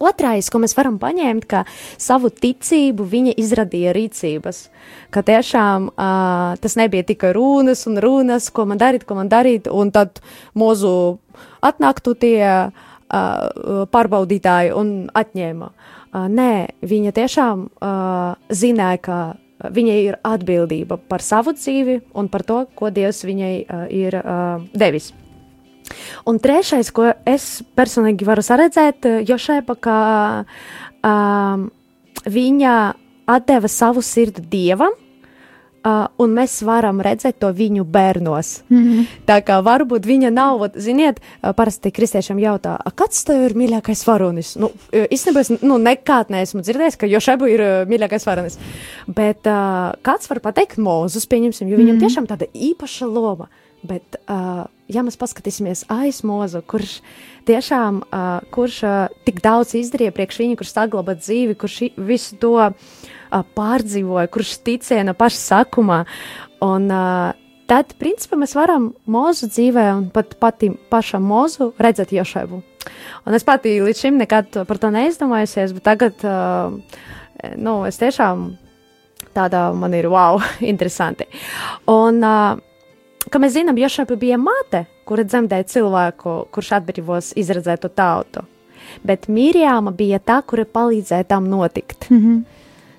Otrais, 0.04 0.50
ko 0.52 0.60
mēs 0.62 0.76
varam 0.76 0.98
paņemt, 1.02 1.46
ka 1.48 1.64
savu 2.00 2.30
ticību 2.30 3.06
viņa 3.08 3.36
izradīja 3.40 3.94
rīcības. 3.96 4.64
Ka 5.14 5.24
tiešām 5.26 5.90
uh, 5.92 6.54
tas 6.60 6.76
nebija 6.80 7.06
tikai 7.08 7.32
runas 7.36 7.86
un 7.90 8.00
runas, 8.02 8.50
ko 8.54 8.66
man 8.68 8.80
darīt, 8.80 9.06
ko 9.08 9.16
man 9.18 9.32
darīt, 9.32 9.70
un 9.70 9.92
tad 9.94 10.20
mūzu 10.58 10.92
atnāktu 11.64 12.16
tie 12.20 12.42
uh, 12.44 13.86
pārbaudītāji 13.94 14.74
un 14.76 14.94
atņēma. 15.14 15.70
Uh, 16.14 16.28
nē, 16.30 16.52
viņa 16.84 17.16
tiešām 17.16 17.66
uh, 17.66 18.36
zināja, 18.52 19.00
ka 19.02 19.18
viņai 19.74 19.98
ir 20.04 20.20
atbildība 20.26 20.98
par 21.08 21.24
savu 21.24 21.54
dzīvi 21.56 22.00
un 22.14 22.28
par 22.28 22.44
to, 22.46 22.64
ko 22.76 22.90
Dievs 22.94 23.24
viņai 23.26 23.54
uh, 23.64 23.84
ir 23.88 24.18
uh, 24.20 24.64
devis. 24.74 25.12
Un 26.24 26.38
trešais, 26.38 26.90
ko 26.90 27.12
es 27.28 27.62
personīgi 27.76 28.24
varu 28.24 28.42
redzēt, 28.42 29.06
jo 29.28 29.38
šeit 29.38 29.68
kā 29.80 30.00
um, 31.04 31.70
viņa 32.24 32.74
deva 33.46 33.68
savu 33.68 34.02
sirdi 34.02 34.44
dievam. 34.50 35.00
Uh, 35.84 36.06
un 36.16 36.32
mēs 36.32 36.62
varam 36.64 37.02
redzēt 37.04 37.36
to 37.42 37.50
viņu 37.52 37.82
bērnos. 37.84 38.62
Mm 38.72 38.84
-hmm. 38.84 39.06
Tā 39.26 39.42
kā 39.44 39.58
varbūt 39.60 40.06
viņa 40.06 40.30
nav, 40.32 40.62
ziniet, 40.76 41.20
parasti 41.56 41.90
kristiešiem 41.90 42.38
jautā, 42.38 42.78
kāds 42.96 43.24
tev 43.24 43.44
ir 43.44 43.52
mīļākais 43.52 44.06
varonis? 44.06 44.56
Nu, 44.56 44.70
īstenībā 44.92 45.40
es 45.40 45.50
nu, 45.62 45.76
nekad 45.78 46.30
neesmu 46.30 46.62
dzirdējis, 46.62 46.96
ka 46.96 47.06
Jošebu 47.06 47.46
ir 47.46 47.60
mīļākais 47.86 48.26
varonis. 48.26 48.58
Bet 49.06 49.46
uh, 49.46 49.92
kāds 50.02 50.30
var 50.30 50.40
pateikt 50.40 50.78
Mūzus, 50.78 51.28
pieņemsim, 51.28 51.68
jo 51.68 51.76
viņam 51.76 51.96
mm 51.96 52.00
-hmm. 52.00 52.08
tiešām 52.08 52.26
tāda 52.26 52.46
īpaša 52.54 53.06
loma. 53.06 53.48
Bet, 53.82 54.16
uh, 54.28 54.64
ja 54.90 55.04
mēs 55.04 55.16
paskatīsimies 55.20 55.84
aiz 55.92 56.20
mūzu, 56.26 56.60
kurš 56.68 56.98
tiešām, 57.48 58.02
uh, 58.04 58.44
kurš 58.54 58.80
uh, 58.86 58.96
tik 59.26 59.40
daudz 59.44 59.74
izdarīja 59.78 60.14
priekš 60.16 60.40
viņa, 60.42 60.58
kurš 60.60 60.74
saglabā 60.74 61.16
dzīvi, 61.18 61.56
kurš 61.60 61.78
visu 61.96 62.38
to 62.42 62.56
uh, 62.60 62.74
pārdzīvoja, 63.56 64.30
kurš 64.32 64.58
ticēja 64.66 65.06
no 65.08 65.16
paša 65.18 65.40
sākumā. 65.42 66.02
Un, 66.64 66.90
uh, 66.92 67.32
tad, 67.70 67.94
principā, 68.00 68.38
mēs 68.40 68.56
varam 68.56 68.92
mūzu 69.10 69.48
dzīvē 69.52 69.86
un 69.96 70.08
pat 70.14 70.36
pati 70.40 70.72
pašam 70.92 71.24
mūzu 71.28 71.72
redzēt 71.80 72.12
Jošebu. 72.16 72.60
Un 73.24 73.36
es 73.36 73.46
pati 73.46 73.78
līdz 73.80 74.04
šim 74.04 74.20
nekad 74.20 74.60
par 74.68 74.80
to 74.80 74.92
neizdomājusies, 74.92 75.72
bet 75.76 75.88
tagad, 75.88 76.28
uh, 76.28 76.76
nu, 77.56 77.80
es 77.88 78.00
tiešām 78.00 78.50
tādā 79.34 79.66
man 79.74 79.96
ir 79.96 80.10
wow, 80.12 80.38
interesanti. 80.72 81.26
Un, 81.90 82.20
uh, 82.20 82.73
ka 83.30 83.40
mēs 83.42 83.54
zinām, 83.56 83.78
Jošapa 83.80 84.16
bija 84.20 84.38
māte, 84.40 84.84
kura 85.08 85.24
dzemdēja 85.24 85.68
cilvēku, 85.70 86.34
kurš 86.54 86.72
atbrīvos 86.80 87.32
izredzētu 87.40 87.90
tautu. 87.94 88.44
Bet 89.04 89.28
Mīrjāma 89.32 89.94
bija 89.96 90.20
tā, 90.20 90.40
kura 90.46 90.64
palīdzēja 90.64 91.26
tam 91.28 91.48
notikt. 91.50 92.10
Mm 92.10 92.20
-hmm. 92.20 92.44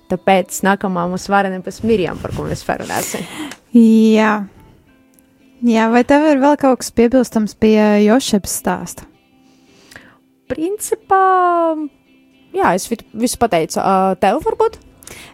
Tāpēc 0.10 0.62
nākamā 0.66 1.08
mums 1.10 1.30
varene 1.30 1.60
būs 1.66 1.84
Mirjam, 1.84 2.18
par 2.22 2.32
ko 2.36 2.44
mēs 2.44 2.66
parunāsim. 2.66 3.26
Jā. 3.74 4.46
Jā, 5.66 5.90
vai 5.90 6.04
tev 6.04 6.26
ir 6.30 6.38
vēl 6.38 6.58
kaut 6.58 6.80
kas 6.80 6.92
piebilstams 6.92 7.56
pie 7.56 8.06
Jošepas 8.06 8.62
stāsta? 8.62 9.04
Principā, 10.48 11.74
jā, 12.54 12.76
es 12.76 12.90
visu 13.14 13.38
pateicu. 13.38 13.80
Tev 14.20 14.44
varbūt? 14.46 14.78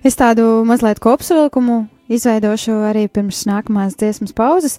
Es 0.03 0.15
tādu 0.15 0.63
mazliet 0.67 0.99
kopsavilkumu 1.03 1.87
izveidošu 2.11 2.75
arī 2.89 3.07
pirms 3.11 3.45
nākamās 3.49 3.97
dziesmas 3.99 4.35
pauzes. 4.37 4.77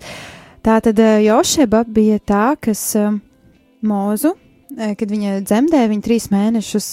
Tātad 0.63 0.99
eh, 1.03 1.23
Jošeba 1.27 1.83
bija 1.91 2.21
tā, 2.23 2.53
kas 2.63 2.81
uh, 2.99 3.17
mūzu, 3.83 4.35
uh, 4.37 4.93
kad 4.99 5.11
viņa 5.11 5.41
dzemdēja, 5.43 5.91
viņa 5.91 6.07
trīs 6.07 6.29
mēnešus 6.33 6.93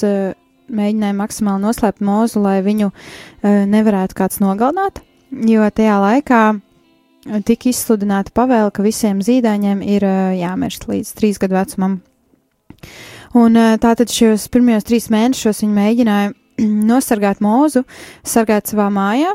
mēģināja 0.69 1.17
maksimāli 1.17 1.63
noslēpt 1.63 2.01
mūzu, 2.05 2.41
lai 2.43 2.59
viņu 2.61 2.91
nevarētu 3.41 4.17
kāds 4.17 4.37
nogalināt, 4.37 4.99
jo 5.49 5.65
tajā 5.73 5.95
laikā 6.03 6.41
tika 7.45 7.69
izsludināta 7.71 8.33
pavēle, 8.37 8.69
ka 8.73 8.85
visiem 8.85 9.23
zīdaiņiem 9.25 9.81
ir 9.81 10.05
jāmirst 10.37 10.85
līdz 10.89 11.09
trīs 11.17 11.41
gadu 11.41 11.57
vecumam. 11.57 11.97
Un 13.33 13.57
tātad 13.81 14.13
šos 14.13 14.45
pirmos 14.53 14.85
trīs 14.85 15.09
mēnešos 15.09 15.63
viņa 15.65 15.77
mēģināja 15.81 16.31
nosargāt 16.91 17.41
mūzu, 17.41 17.81
sargāt 18.21 18.69
savā 18.69 18.91
mājā, 18.93 19.33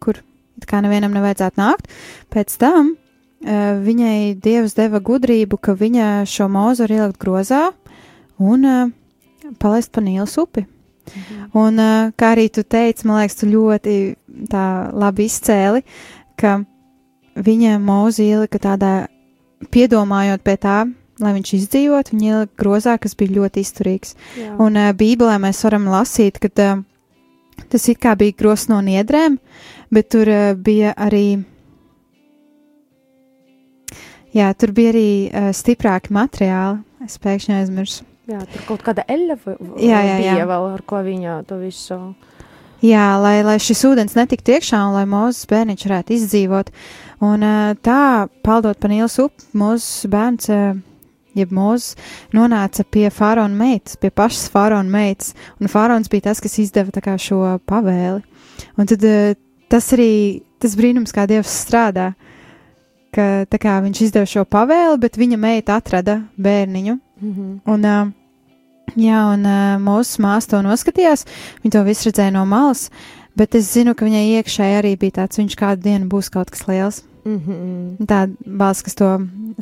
kur 0.00 0.24
kā 0.70 0.82
nevienam 0.84 1.14
nevajadzētu 1.16 1.60
nākt. 1.60 1.88
Pēc 2.32 2.56
tam 2.60 2.94
uh, 2.94 3.78
viņai 3.82 4.34
Dievs 4.42 4.76
deva 4.78 5.02
gudrību, 5.02 5.58
ka 5.58 5.76
viņa 5.78 6.26
šo 6.30 6.48
mūzu 6.52 6.86
var 6.86 6.96
ielikt 6.98 7.20
grozā 7.22 7.64
un 8.42 8.68
uh, 8.68 8.92
palaist 9.62 9.92
pa 9.92 10.04
Nīlas 10.04 10.38
upi. 10.40 10.66
Un, 11.58 11.78
uh, 11.78 12.12
kā 12.16 12.32
arī 12.36 12.48
tu 12.52 12.62
teici, 12.62 13.06
man 13.08 13.20
liekas, 13.20 13.40
tu 13.40 13.48
ļoti 13.50 13.96
tā 14.50 14.66
labi 14.94 15.26
izcēli, 15.28 15.82
ka 16.38 16.60
viņa 17.34 17.78
mūzi 17.82 18.28
ielika 18.30 18.60
tādā, 18.62 18.92
piedomājot 19.72 20.42
pie 20.46 20.56
tā, 20.62 20.78
lai 21.22 21.34
viņš 21.36 21.52
izdzīvot, 21.58 22.12
viņa 22.14 22.30
ielika 22.30 22.62
grozā, 22.62 22.96
kas 23.02 23.14
bija 23.18 23.36
ļoti 23.40 23.62
izturīgs. 23.66 24.16
Jā. 24.38 24.54
Un 24.62 24.78
uh, 24.78 24.94
Bībelē 24.96 25.36
mēs 25.42 25.62
varam 25.66 25.90
lasīt, 25.92 26.40
ka 26.42 26.50
uh, 26.52 26.82
tas 27.68 27.88
it 27.90 28.00
kā 28.02 28.14
bija 28.18 28.38
grozs 28.38 28.68
no 28.72 28.80
niedrēm, 28.84 29.38
bet 29.92 30.08
tur 30.12 30.28
uh, 30.32 30.52
bija 30.56 30.94
arī. 30.96 31.42
Jā, 34.32 34.48
tur 34.56 34.72
bija 34.72 34.92
arī 34.94 35.08
uh, 35.28 35.50
stiprāki 35.56 36.14
materiāli. 36.16 36.80
Es 37.04 37.18
pēkšņi 37.20 37.56
aizmirsu. 37.58 38.04
jā, 38.30 38.38
tur 38.48 38.62
kaut 38.68 38.84
kāda 38.86 39.02
eļļa 39.10 39.36
Jā, 39.82 39.98
jā, 40.06 40.18
jā. 40.22 40.36
bija 40.36 40.46
vēl, 40.48 40.68
ar 40.76 40.84
ko 40.86 41.00
viņa 41.02 41.40
to 41.48 41.58
visu. 41.60 41.98
Jā, 42.82 43.18
lai, 43.22 43.42
lai 43.46 43.58
šis 43.62 43.82
ūdens 43.86 44.16
netiktu 44.18 44.56
iekšā 44.56 44.78
un 44.88 44.96
lai 44.96 45.04
mūzes 45.10 45.46
bērniņš 45.50 45.84
varētu 45.86 46.14
izdzīvot. 46.16 46.72
Un 47.22 47.44
uh, 47.46 47.74
tā, 47.78 48.28
paldot 48.46 48.80
pa 48.82 48.90
Nīlas 48.90 49.18
upi, 49.22 49.44
mūsu 49.58 50.10
bērns, 50.10 50.48
uh, 50.50 50.80
jeb 51.38 51.52
mūzes, 51.54 51.92
nonāca 52.34 52.86
pie 52.88 53.06
faraona 53.14 53.54
meitas, 53.54 53.98
pie 54.00 54.10
pašas 54.10 54.48
faraona 54.54 54.90
meitas. 54.90 55.34
Un 55.60 55.70
faraons 55.70 56.10
bija 56.10 56.30
tas, 56.30 56.42
kas 56.42 56.58
izdeva 56.62 56.94
tā 56.94 57.04
kā 57.04 57.14
šo 57.20 57.42
pavēli. 57.68 58.22
Un 58.78 58.90
tad 58.90 59.06
uh, 59.06 59.34
tas 59.72 59.88
arī, 59.96 60.42
tas 60.60 60.76
brīnums, 60.76 61.14
kā 61.14 61.24
Dievs 61.30 61.52
strādā, 61.64 62.12
ka 63.12 63.44
tā 63.50 63.60
kā 63.60 63.76
viņš 63.84 64.02
izdeva 64.06 64.28
šo 64.28 64.44
pavēli, 64.48 64.98
bet 65.00 65.18
viņa 65.20 65.38
meita 65.40 65.78
atrada 65.80 66.20
bērniņu. 66.40 66.98
Mhm. 67.22 67.48
Un, 67.72 67.86
uh, 67.86 68.10
jā, 68.98 69.22
un 69.32 69.46
uh, 69.46 69.76
mūsu 69.82 70.22
māsa 70.24 70.54
to 70.54 70.62
noskatījās, 70.64 71.26
viņa 71.62 71.76
to 71.76 71.84
visu 71.88 72.08
redzēja 72.08 72.34
no 72.34 72.44
malas, 72.48 72.88
bet 73.38 73.56
es 73.58 73.70
zinu, 73.72 73.94
ka 73.96 74.08
viņai 74.08 74.24
iekšēji 74.40 74.78
arī 74.80 74.96
bija 75.00 75.22
tāds, 75.22 75.40
viņš 75.40 75.58
kādu 75.58 75.86
dienu 75.88 76.10
būs 76.12 76.32
kaut 76.32 76.52
kas 76.52 76.66
liels. 76.68 77.02
Mhm. 77.22 78.02
Tā 78.10 78.24
balss, 78.42 78.82
kas 78.82 78.98
to 78.98 79.12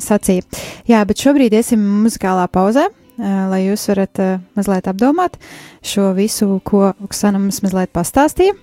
sacīja. 0.01 0.47
Jā, 0.89 1.03
bet 1.05 1.21
šobrīd 1.21 1.53
iesim 1.53 1.83
muzikālā 2.01 2.47
pauzē, 2.49 2.87
lai 3.21 3.65
jūs 3.67 3.83
varat 3.91 4.21
uh, 4.23 4.39
mazliet 4.57 4.87
apdomāt 4.89 5.37
šo 5.85 6.09
visu, 6.17 6.55
ko 6.65 6.87
Oksana 7.05 7.37
mums 7.37 7.61
mazliet 7.61 7.91
pastāstīja. 7.93 8.55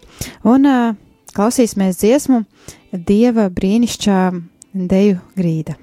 Un 0.49 0.67
uh, 0.67 0.97
klausīsimies 1.39 2.01
dziesmu 2.03 2.43
Dieva 2.93 3.47
brīnišķā 3.55 4.23
deju 4.75 5.21
grīda. 5.39 5.79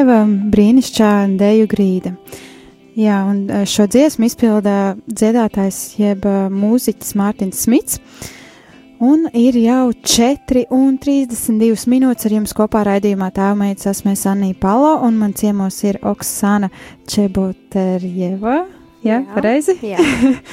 Dieva 0.00 0.22
brīnišķīgā 0.24 1.36
deju 1.36 1.66
grīda. 1.68 2.10
Jā, 2.96 3.18
un 3.28 3.42
eh, 3.52 3.66
šo 3.68 3.84
dziesmu 3.84 4.24
izpilda 4.30 4.94
dziedātājs 5.04 5.80
jeb 6.00 6.24
eh, 6.24 6.36
mūziķis 6.48 7.10
Mārtiņš 7.20 7.58
Smits. 7.66 7.98
Un 9.04 9.26
ir 9.36 9.58
jau 9.60 9.90
4 9.92 10.62
un 10.72 10.94
32 11.02 11.84
minūtes 11.92 12.30
ar 12.30 12.34
jums 12.38 12.56
kopā 12.56 12.80
raidījumā 12.88 13.28
Tēvmeitas 13.36 13.90
esmu 13.92 14.14
es 14.14 14.24
Anī 14.30 14.54
Palo, 14.56 14.94
un 15.04 15.18
man 15.20 15.34
ciemos 15.36 15.82
ir 15.84 15.98
Oksana 16.00 16.70
Čeboterjeva. 17.04 18.54
Jā, 19.04 19.18
Jā. 19.18 19.18
pareizi? 19.34 19.74
Jā. 19.84 20.00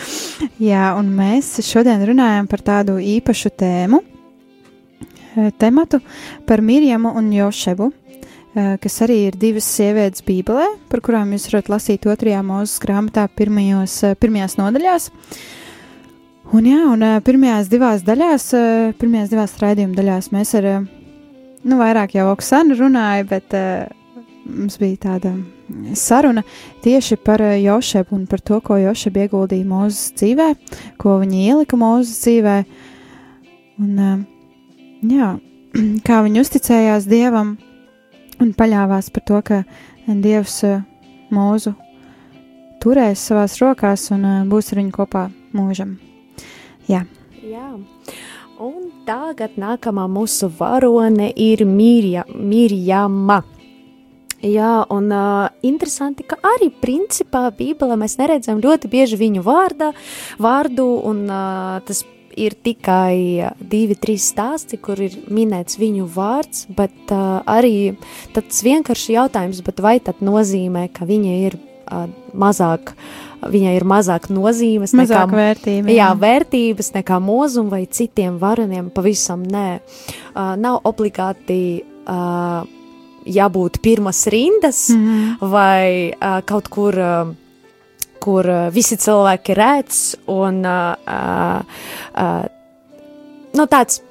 Jā, 0.73 0.89
un 0.99 1.13
mēs 1.15 1.53
šodien 1.69 2.03
runājam 2.11 2.51
par 2.51 2.65
tādu 2.67 2.97
īpašu 2.99 3.53
tēmu, 3.63 4.03
eh, 5.37 5.55
tematu 5.55 6.03
par 6.43 6.59
Mirjamu 6.59 7.15
un 7.15 7.31
Jošebu, 7.31 7.93
kas 8.81 8.95
arī 9.05 9.17
ir 9.27 9.37
divas 9.37 9.67
sievietes 9.69 10.23
Bībelē, 10.25 10.65
par 10.89 11.03
kurām 11.05 11.33
jūs 11.35 11.49
varat 11.51 11.71
lasīt 11.73 12.07
otrajā 12.09 12.39
mūzes 12.45 12.79
grāmatā 12.83 13.27
pirmajos, 13.29 13.97
eh, 14.07 14.15
pirmajās 14.19 14.57
nodaļās. 14.57 15.09
Un 16.57 16.69
jā, 16.69 16.79
un 16.93 17.03
eh, 17.03 17.19
pirmajās 17.27 17.69
divās 17.69 18.05
daļās, 18.07 18.47
eh, 18.57 18.93
pirmajās 18.99 19.33
divās 19.33 19.57
raidījuma 19.61 19.99
daļās 19.99 20.31
mēs 20.33 20.55
ar, 20.57 20.71
eh, 20.71 20.87
nu, 21.63 21.77
vairāk 21.77 22.17
jau 22.17 22.31
Oksana 22.31 22.77
runāja, 22.79 23.27
bet 23.29 23.53
mums 24.47 24.77
bija 24.79 24.97
tāda 25.07 25.33
saruna 25.95 26.43
tieši 26.83 27.15
par 27.15 27.41
eh, 27.41 27.61
Jošebu 27.63 28.15
un 28.15 28.25
par 28.25 28.39
to, 28.39 28.59
ko 28.61 28.77
Jošeba 28.79 29.25
ieguldīja 29.25 29.67
mūzes 29.67 30.13
dzīvē, 30.19 30.47
ko 31.01 31.17
viņa 31.21 31.43
ielika 31.43 31.79
mūzes 31.79 32.21
dzīvē. 32.23 32.57
Un, 33.83 33.99
eh, 33.99 34.17
jā, 35.15 35.31
kā 36.07 36.21
viņa 36.25 36.43
uzticējās 36.45 37.09
Dievam 37.09 37.57
un 38.41 38.53
paļāvās 38.57 39.11
par 39.13 39.27
to, 39.27 39.41
ka 39.41 39.63
Dievs 40.07 40.61
eh, 40.63 40.81
mūzu 41.33 41.75
turēs 42.83 43.27
savās 43.29 43.57
rokās 43.61 44.09
un 44.15 44.25
eh, 44.25 44.41
būs 44.47 44.71
ar 44.73 44.83
viņu 44.83 44.95
kopā 44.95 45.27
mūžam. 45.57 45.97
Jā, 46.87 47.03
Jā. 47.47 47.67
Un 48.59 48.89
tagad 49.07 49.53
nākamā 49.61 50.07
mūsu 50.11 50.49
varone 50.57 51.29
ir 51.31 51.61
Mirja, 51.69 52.25
Mirjama. 52.27 53.37
Jā, 54.43 54.81
un 54.93 55.07
uh, 55.13 55.47
interesanti, 55.65 56.25
ka 56.27 56.37
arī 56.45 56.67
principā 56.81 57.45
Bībelē 57.55 57.95
mēs 57.97 58.17
neredzam 58.19 58.59
ļoti 58.61 58.91
bieži 58.91 59.17
viņu 59.21 59.45
vārdā, 59.45 59.93
vārdu, 60.43 60.89
un 61.07 61.23
uh, 61.25 61.79
tas 61.87 62.03
ir 62.37 62.55
tikai 62.63 63.17
uh, 63.43 63.53
divi, 63.59 63.97
trīs 63.99 64.29
stāsti, 64.33 64.79
kur 64.81 64.99
ir 65.01 65.15
minēts 65.33 65.79
viņu 65.81 66.07
vārds, 66.13 66.67
bet 66.77 67.13
uh, 67.13 67.41
arī 67.49 67.95
tāds 68.35 68.61
vienkārši 68.65 69.17
jautājums, 69.17 69.63
vai 69.81 69.97
tad 70.03 70.21
nozīmē, 70.25 70.87
ka 70.93 71.07
viņa 71.09 71.33
ir 71.47 71.57
uh, 71.57 72.07
mazāk, 72.37 72.93
viņai 73.47 73.75
ir 73.77 73.85
mazāk 73.87 74.29
nozīmes 74.33 74.95
mazāk 74.97 75.27
nekā 75.27 75.41
vērtība. 75.41 75.93
Jā, 75.93 76.13
vērtības 76.17 76.93
nekā 76.95 77.19
mūzum 77.23 77.69
vai 77.73 77.85
citiem 77.85 78.39
varoniem 78.41 78.89
pavisam 78.93 79.45
nē. 79.45 79.67
Uh, 80.33 80.55
nav 80.59 80.81
obligāti 80.87 81.61
uh, 81.83 82.65
jābūt 83.27 83.81
pirmas 83.83 84.25
rindas 84.31 84.87
mm. 84.89 85.03
-hmm. 85.03 85.51
vai 85.51 86.13
uh, 86.13 86.41
kaut 86.45 86.67
kur, 86.67 86.95
uh, 86.95 87.33
kur 88.27 88.49
uh, 88.51 88.65
visi 88.75 88.99
cilvēki 88.99 89.55
redz 89.57 90.01
un 90.27 90.59
uh, 90.67 91.63
uh, 92.11 92.43
nu, 93.55 93.69
tāds. 93.71 94.03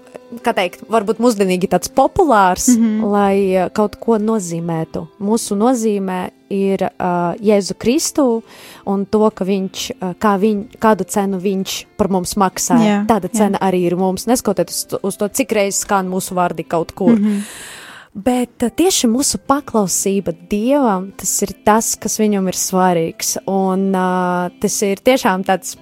Kā 0.43 0.51
teikt, 0.51 0.81
varbūt 0.91 1.21
mūsdienīgi 1.23 1.69
tāds 1.71 1.87
populārs, 1.95 2.65
mm 2.73 2.81
-hmm. 2.83 3.11
lai 3.13 3.69
kaut 3.73 3.95
ko 4.03 4.17
nozīmētu. 4.19 5.05
Mūsu 5.23 5.55
nozīmē 5.55 6.31
ir 6.51 6.83
uh, 6.83 7.35
Jēzu 7.39 7.77
Kristu 7.79 8.43
un 8.87 9.05
to, 9.07 9.31
ka 9.31 9.45
viņš, 9.45 9.85
uh, 10.01 10.15
kā 10.19 10.35
viņ, 10.39 10.65
kādu 10.83 11.07
cenu 11.07 11.39
viņš 11.39 11.77
par 11.97 12.09
mums 12.09 12.35
maksāja. 12.35 12.87
Jā, 12.87 13.05
Tāda 13.07 13.29
jā. 13.31 13.39
cena 13.39 13.59
arī 13.59 13.87
ir 13.87 13.97
mums, 13.97 14.27
neskatoties 14.27 14.77
uz 14.77 14.85
to- 14.91 15.01
uz 15.03 15.17
to, 15.17 15.29
cik 15.29 15.53
reizes 15.53 15.81
skan 15.81 16.11
mūsu 16.11 16.35
vārdi 16.35 16.67
kaut 16.67 16.93
kur. 16.93 17.15
Mm 17.15 17.25
-hmm. 17.25 17.41
Bet 18.17 18.65
uh, 18.65 18.73
tieši 18.73 19.11
mūsu 19.13 19.41
paklausība 19.45 20.33
Dievam, 20.51 21.11
tas 21.21 21.35
ir 21.45 21.53
tas, 21.67 21.93
kas 22.01 22.17
viņam 22.21 22.49
ir 22.49 22.57
svarīgs. 22.57 23.35
Un 23.51 23.91
uh, 23.93 24.49
tas 24.63 24.77
ir 24.87 25.03
tiešām 25.05 25.45
tāds, 25.45 25.77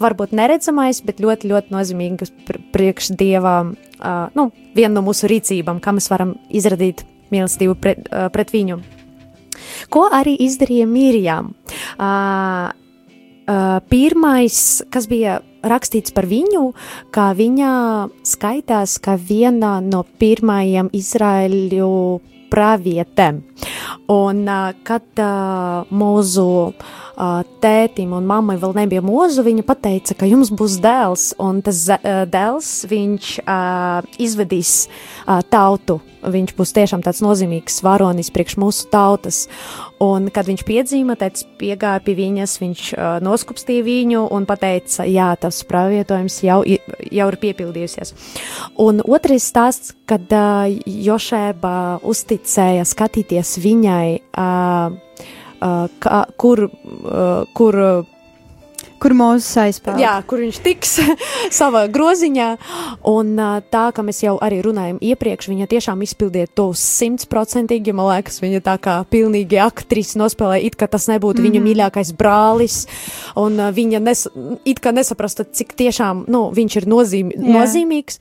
varbūt 0.00 0.32
neredzamais, 0.36 1.02
bet 1.04 1.20
ļoti, 1.20 1.50
ļoti 1.52 1.74
nozīmīgs 1.74 2.32
pr 2.48 2.60
priekš 2.72 3.12
Dievam, 3.20 3.74
uh, 4.00 4.32
nu, 4.38 4.48
viena 4.76 4.96
no 4.96 5.04
mūsu 5.04 5.28
rīcībām, 5.30 5.82
kā 5.84 5.92
mēs 5.96 6.08
varam 6.12 6.38
izrādīt 6.48 7.04
mīlestību 7.34 7.76
pret, 7.80 8.08
uh, 8.08 8.30
pret 8.32 8.54
viņu. 8.54 8.80
Ko 9.92 10.06
arī 10.12 10.34
izdarīja 10.44 10.86
Mirjam? 10.88 11.52
Uh, 11.98 12.72
uh, 13.44 13.78
pirmais, 13.92 14.82
kas 14.92 15.08
bija 15.10 15.42
rakstīts 15.64 16.14
par 16.14 16.28
viņu, 16.30 16.66
ka 17.14 17.32
viņa 17.36 17.72
skaitās 18.26 18.98
kā 19.02 19.16
viena 19.20 19.78
no 19.84 20.04
pirmajiem 20.20 20.90
Izraēļu 20.94 21.94
pravietēm. 22.52 23.40
Un, 24.14 24.44
kad 24.86 25.24
mūsu 25.90 26.46
uh, 26.68 27.03
tētim 27.64 28.14
un 28.16 28.26
mammai 28.28 28.56
vēl 28.60 28.74
nebija 28.76 29.02
mūzu, 29.04 29.44
viņa 29.46 29.66
pateica, 29.66 30.16
ka 30.18 30.28
jums 30.28 30.52
būs 30.54 30.78
dēls, 30.84 31.28
un 31.42 31.60
tas 31.64 31.84
dēls 32.30 32.72
viņš 32.90 33.36
izvedīs 34.22 34.74
tautu. 35.50 36.00
Viņš 36.24 36.54
būs 36.56 36.70
tiešām 36.72 37.02
tāds 37.04 37.20
nozīmīgs 37.20 37.82
varonis 37.84 38.30
priekš 38.32 38.56
mūsu 38.56 38.86
tautas. 38.92 39.42
Un, 40.00 40.30
kad 40.32 40.48
viņš 40.48 40.64
piedzima, 40.66 41.16
tēvs 41.20 41.44
piegāja 41.60 42.00
pie 42.04 42.14
viņas, 42.18 42.56
viņš 42.62 42.84
uh, 42.94 43.04
noskupstīja 43.24 43.84
viņu 43.86 44.24
un 44.34 44.48
pateica, 44.48 45.04
jā, 45.08 45.30
tas 45.40 45.60
pravietojums 45.68 46.40
jau, 46.44 46.62
jau 46.64 47.28
ir 47.30 47.38
piepildījusies. 47.44 48.14
Un 48.80 49.04
otrais 49.04 49.46
stāsts, 49.52 49.94
kad 50.08 50.32
uh, 50.32 50.66
Jošēba 50.84 52.00
uzticēja 52.04 52.88
skatīties 52.88 53.56
viņai, 53.64 54.08
uh, 54.32 54.96
kā, 55.60 56.24
kur, 56.40 56.68
kur 57.54 57.80
Kur 59.04 59.12
mūzes 59.12 59.50
aizpildīt? 59.60 60.00
Jā, 60.00 60.14
kur 60.24 60.40
viņš 60.40 60.58
tiks 60.64 60.94
savā 61.60 61.82
groziņā. 61.92 62.46
Un 63.10 63.34
tā, 63.68 63.82
kā 63.92 64.04
mēs 64.06 64.22
jau 64.22 64.38
arī 64.44 64.62
runājam 64.64 64.96
iepriekš, 65.04 65.50
viņa 65.50 65.68
tiešām 65.74 66.00
izpildīja 66.06 66.48
to 66.56 66.70
simtprocentīgi. 66.78 67.92
Man 67.96 68.08
liekas, 68.14 68.40
viņa 68.40 68.62
tā 68.64 68.78
kā 68.80 68.96
pilnīgi 69.12 69.60
aktrise 69.60 70.16
nospēlēja, 70.20 70.64
it 70.70 70.78
kā 70.80 70.88
tas 70.88 71.10
nebūtu 71.10 71.42
mm 71.42 71.44
-hmm. 71.44 71.52
viņa 71.52 71.66
mīļākais 71.66 72.14
brālis. 72.16 72.86
Un 73.36 73.60
viņa 73.76 74.00
nes, 74.00 74.26
it 74.64 74.80
kā 74.80 74.94
nesaprasta, 74.96 75.44
cik 75.44 75.76
tiešām 75.76 76.24
nu, 76.28 76.48
viņš 76.56 76.76
ir 76.80 76.88
nozīm, 76.88 77.34
Jā. 77.36 77.60
nozīmīgs. 77.60 78.18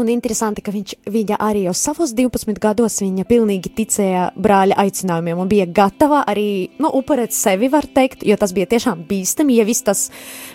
Un 0.00 0.08
interesanti, 0.08 0.62
ka 0.64 0.72
viņš, 0.72 0.94
viņa 1.12 1.36
arī 1.42 1.66
jau 1.66 1.74
savos 1.76 2.14
12 2.16 2.56
gados 2.62 2.96
viņa 3.02 3.26
pilnīgi 3.28 3.72
ticēja 3.76 4.30
brāļa 4.40 4.78
aicinājumiem 4.80 5.42
un 5.42 5.50
bija 5.50 5.66
gatava 5.68 6.22
arī 6.28 6.70
nu, 6.80 6.88
upurēt 6.96 7.34
sevi, 7.36 7.68
var 7.72 7.84
teikt, 7.84 8.24
jo 8.24 8.36
tas 8.40 8.54
bija 8.56 8.70
tiešām 8.70 9.04
bīstami, 9.08 9.58
ja 9.58 9.66
viss 9.68 9.84
tas 9.84 10.06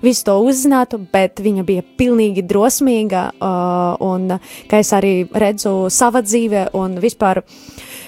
visu 0.01 0.25
to 0.25 0.39
uzzinātu, 0.41 0.99
bet 1.13 1.41
viņa 1.43 1.65
bija 1.67 1.85
pilnīgi 1.99 2.45
drosmīga 2.49 3.27
uh, 3.35 4.07
un, 4.07 4.39
kā 4.71 4.81
es 4.81 4.93
arī 4.97 5.13
redzu 5.29 5.75
sava 5.93 6.23
dzīve 6.25 6.69
un 6.77 6.97
vispār 7.03 7.43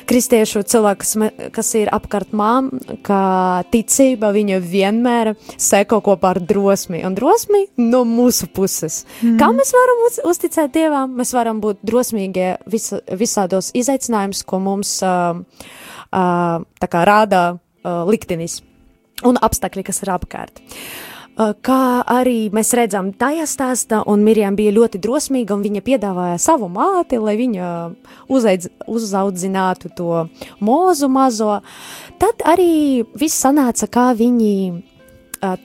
kristiešu 0.10 0.64
cilvēku, 0.70 1.04
kas, 1.04 1.14
kas 1.56 1.72
ir 1.78 1.92
apkārt 1.94 2.34
mām, 2.36 2.70
ka 3.06 3.64
ticība 3.74 4.32
viņa 4.36 4.60
vienmēr 4.64 5.34
seko 5.56 6.02
kopā 6.06 6.34
ar 6.36 6.42
drosmi 6.50 7.04
un 7.08 7.18
drosmi 7.18 7.66
no 7.82 8.04
mūsu 8.10 8.50
puses. 8.54 9.04
Mm. 9.22 9.38
Kā 9.42 9.52
mēs 9.56 9.74
varam 9.76 10.06
uz, 10.08 10.22
uzticēt 10.32 10.74
Dievam? 10.76 11.14
Mēs 11.20 11.34
varam 11.38 11.62
būt 11.64 11.84
drosmīgi 11.86 12.50
vis, 12.70 12.92
visādos 13.20 13.72
izaicinājumus, 13.78 14.46
ko 14.50 14.62
mums 14.64 14.96
uh, 15.06 15.38
uh, 16.10 17.06
rāda 17.12 17.44
uh, 17.54 18.02
liktenis 18.10 18.62
un 19.28 19.38
apstākļi, 19.42 19.86
kas 19.90 20.04
ir 20.06 20.14
apkārt. 20.16 20.62
Uh, 20.64 21.09
Kā 21.40 22.04
arī 22.04 22.50
mēs 22.52 22.74
redzam, 22.76 23.14
tajā 23.16 23.46
stāstā, 23.48 24.02
un 24.12 24.26
Mirjam 24.28 24.58
bija 24.60 24.74
ļoti 24.76 25.00
drosmīga, 25.00 25.56
un 25.56 25.64
viņa 25.64 25.82
piedāvāja 25.86 26.40
savu 26.44 26.68
māti, 26.68 27.16
lai 27.16 27.38
viņa 27.40 27.70
uzaidz, 28.28 28.68
uzaudzinātu 28.92 29.92
to 29.96 30.26
mūzu 30.60 31.08
mazo. 31.08 31.62
Tad 32.20 32.44
arī 32.44 33.06
viss 33.16 33.40
sanāca, 33.40 33.88
kā 33.88 34.10
viņi 34.20 34.52
uh, 35.40 35.56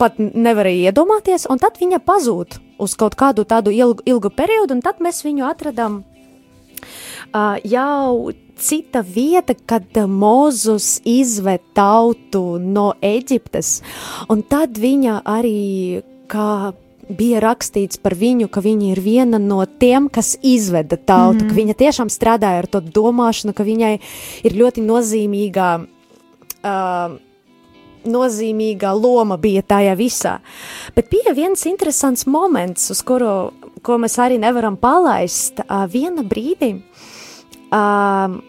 pat 0.00 0.16
nevarēja 0.16 0.94
iedomāties, 0.94 1.44
un 1.52 1.60
tad 1.60 1.76
viņa 1.82 2.00
pazūd 2.08 2.56
uz 2.80 2.96
kaut 2.96 3.18
kādu 3.20 3.44
tādu 3.44 3.68
ilgu, 3.68 4.00
ilgu 4.08 4.32
periodu, 4.32 4.78
un 4.78 4.80
tad 4.80 5.04
mēs 5.04 5.20
viņu 5.26 5.44
atradām 5.50 6.00
uh, 6.00 7.60
jau 7.68 8.32
cita 8.62 9.02
vieta, 9.02 9.56
kad 9.66 9.90
uh, 9.98 10.06
Mozus 10.06 11.00
izved 11.08 11.64
tautu 11.76 12.58
no 12.62 12.92
Eģiptes, 13.02 13.80
un 14.32 14.46
tad 14.46 14.78
viņa 14.78 15.18
arī 15.26 16.02
kā 16.30 16.72
bija 17.12 17.40
rakstīts 17.42 17.98
par 18.02 18.14
viņu, 18.18 18.48
ka 18.52 18.62
viņa 18.64 18.92
ir 18.92 19.00
viena 19.02 19.40
no 19.42 19.60
tiem, 19.66 20.08
kas 20.12 20.36
izveda 20.42 20.96
tautu, 20.96 21.34
mm 21.34 21.40
-hmm. 21.40 21.48
ka 21.48 21.54
viņa 21.54 21.74
tiešām 21.74 22.08
strādāja 22.08 22.62
ar 22.62 22.66
to 22.66 22.80
domāšanu, 22.80 23.52
ka 23.52 23.64
viņai 23.64 23.98
ir 24.44 24.52
ļoti 24.52 24.86
nozīmīga. 24.86 25.86
Uh, 26.62 27.18
nozīmīga 28.04 28.92
loma 29.02 29.36
bija 29.36 29.62
tajā 29.62 29.96
visā. 29.96 30.38
Bet 30.94 31.10
bija 31.10 31.32
viens 31.32 31.66
interesants 31.66 32.26
moments, 32.26 32.90
uz 32.90 33.02
kuru, 33.02 33.52
ko 33.82 33.98
mēs 33.98 34.18
arī 34.18 34.38
nevaram 34.38 34.76
palaist, 34.76 35.60
uh, 35.60 35.86
viena 35.86 36.22
brīdī, 36.22 36.82
uh, 37.70 38.42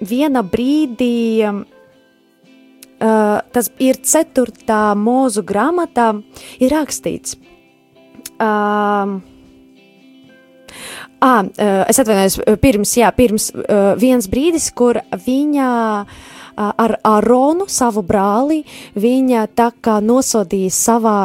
viena 0.00 0.42
brīdī, 0.46 1.42
uh, 1.48 1.64
tas 3.52 3.70
ir 3.78 4.00
4. 4.02 4.94
mūzu 4.98 5.42
grāmatā, 5.46 6.12
ir 6.60 6.74
rakstīts. 6.76 7.36
Um, 8.38 9.22
À, 11.18 11.42
es 11.90 11.98
atvainojos, 11.98 12.36
pirms, 12.62 12.92
jā, 12.94 13.08
pirms 13.10 13.48
uh, 13.50 13.96
viens 13.98 14.28
brīdis, 14.30 14.68
kur 14.70 15.00
viņa 15.24 15.70
uh, 16.04 16.27
ar 16.58 16.96
Aronu, 17.06 17.68
savu 17.70 18.02
brāli, 18.06 18.62
viņa 18.98 19.44
tā 19.58 19.68
kā 19.84 19.98
nosodīja 20.04 20.74
savā, 20.74 21.18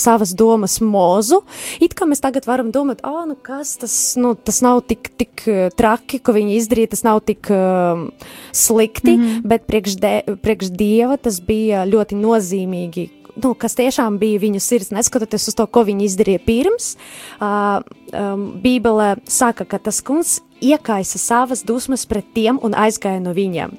savas 0.00 0.34
domas 0.38 0.78
mozu. 0.80 1.42
It 1.82 1.96
kā 1.98 2.08
mēs 2.08 2.22
tagad 2.24 2.46
varam 2.48 2.70
domāt, 2.74 3.02
ah, 3.06 3.24
nu 3.28 3.36
kas 3.36 3.76
tas, 3.82 3.96
nu, 4.20 4.34
tas 4.38 4.62
nav 4.64 4.84
tik, 4.86 5.10
tik 5.18 5.46
uh, 5.50 5.66
traki, 5.76 6.22
ko 6.22 6.36
viņi 6.36 6.58
izdarīja, 6.60 6.94
tas 6.94 7.04
nav 7.06 7.22
tik 7.26 7.50
uh, 7.50 8.06
slikti, 8.54 9.16
mm 9.16 9.22
-hmm. 9.24 9.44
bet 9.44 9.66
priekš, 9.66 9.98
de, 10.00 10.14
priekš 10.42 10.70
dieva 10.70 11.16
tas 11.16 11.40
bija 11.40 11.84
ļoti 11.84 12.14
nozīmīgi 12.22 13.08
nu, 13.42 13.54
kas 13.54 13.76
tiešām 13.76 14.18
bija 14.18 14.40
viņu 14.40 14.60
sirds, 14.60 14.90
neskatoties 14.90 15.48
uz 15.48 15.54
to, 15.54 15.66
ko 15.66 15.84
viņi 15.84 16.08
izdarīja 16.08 16.42
pirms. 16.46 16.96
Uh, 17.40 17.82
um, 18.12 18.46
Bībele 18.62 19.16
saka, 19.28 19.64
ka 19.64 19.78
tas 19.78 20.00
kungs 20.00 20.40
iekaisa 20.60 21.18
savas 21.18 21.62
dusmas 21.66 22.06
pret 22.08 22.26
tiem 22.34 22.58
un 22.64 22.76
aizgāja 22.76 23.20
no 23.22 23.32
viņiem. 23.36 23.74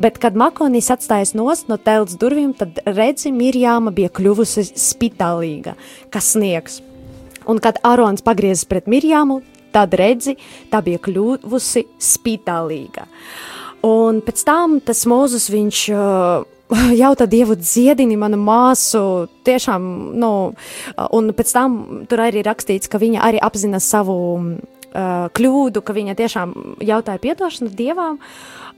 Bet, 0.00 0.18
kad 0.22 0.38
Makonijas 0.38 0.92
atstājas 0.96 1.34
nost 1.38 1.70
no 1.70 1.78
telts 1.80 2.18
durvīm, 2.20 2.52
tad 2.56 2.82
redzi, 2.86 3.32
Mirjāma 3.34 3.92
bija 3.94 4.12
kļuvusi 4.12 4.70
spitālīga, 4.78 5.76
kas 6.10 6.34
sniegs. 6.34 6.80
Un, 7.48 7.58
kad 7.62 7.80
Arons 7.86 8.22
pagriezās 8.22 8.68
pret 8.68 8.86
Mirjāmu, 8.90 9.40
tad 9.74 9.94
redzi, 9.98 10.36
tā 10.70 10.82
bija 10.84 11.00
kļuvusi 11.02 11.86
spitālīga. 12.02 13.06
Un 13.86 14.20
pēc 14.24 14.42
tam 14.44 14.80
tas 14.84 15.06
mūzus 15.08 15.48
viņš 15.52 15.84
uh, 15.94 16.48
jautā 17.02 17.26
Dievu 17.30 17.56
dziedini 17.58 18.18
manu 18.20 18.38
māsu, 18.40 19.02
tiešām, 19.46 19.86
nu, 20.20 20.32
un 21.16 21.32
pēc 21.36 21.54
tam 21.54 21.80
tur 22.10 22.26
arī 22.26 22.44
rakstīts, 22.46 22.90
ka 22.90 23.00
viņa 23.00 23.24
arī 23.26 23.40
apzina 23.42 23.80
savu 23.82 24.18
uh, 24.94 25.28
kļūdu, 25.36 25.82
ka 25.84 25.94
viņa 25.96 26.16
tiešām 26.18 26.54
jautāja 26.84 27.22
piedošanu 27.22 27.70
Dievam. 27.76 28.18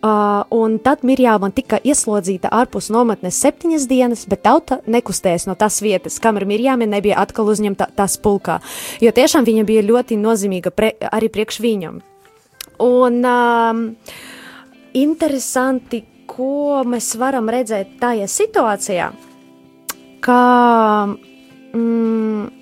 Uh, 0.03 0.43
un 0.51 0.81
tad 0.83 1.05
Mirjāma 1.07 1.53
tika 1.55 1.79
ieslodzīta 1.79 2.51
ārpus 2.51 2.89
nometnes 2.91 3.37
septiņas 3.39 3.85
dienas, 3.87 4.25
bet 4.27 4.43
tauta 4.43 4.81
nekustējas 4.91 5.47
no 5.47 5.55
tās 5.55 5.79
vietas, 5.85 6.19
kamēr 6.23 6.47
Mirjāma 6.51 6.89
nebija 6.91 7.21
atkal 7.23 7.53
uzņemta 7.53 7.93
tās 7.95 8.17
pulkā, 8.19 8.59
jo 8.99 9.13
tiešām 9.15 9.47
viņa 9.47 9.63
bija 9.69 9.85
ļoti 9.87 10.19
nozīmīga 10.19 10.73
pre, 10.75 10.97
arī 11.07 11.31
priekš 11.31 11.61
viņam. 11.63 12.01
Un 12.83 13.21
um, 13.23 13.85
interesanti, 14.99 16.03
ko 16.27 16.83
mēs 16.89 17.13
varam 17.21 17.51
redzēt 17.53 17.95
tajā 18.03 18.27
situācijā, 18.27 19.13
ka 20.25 20.41
mm, 21.77 22.62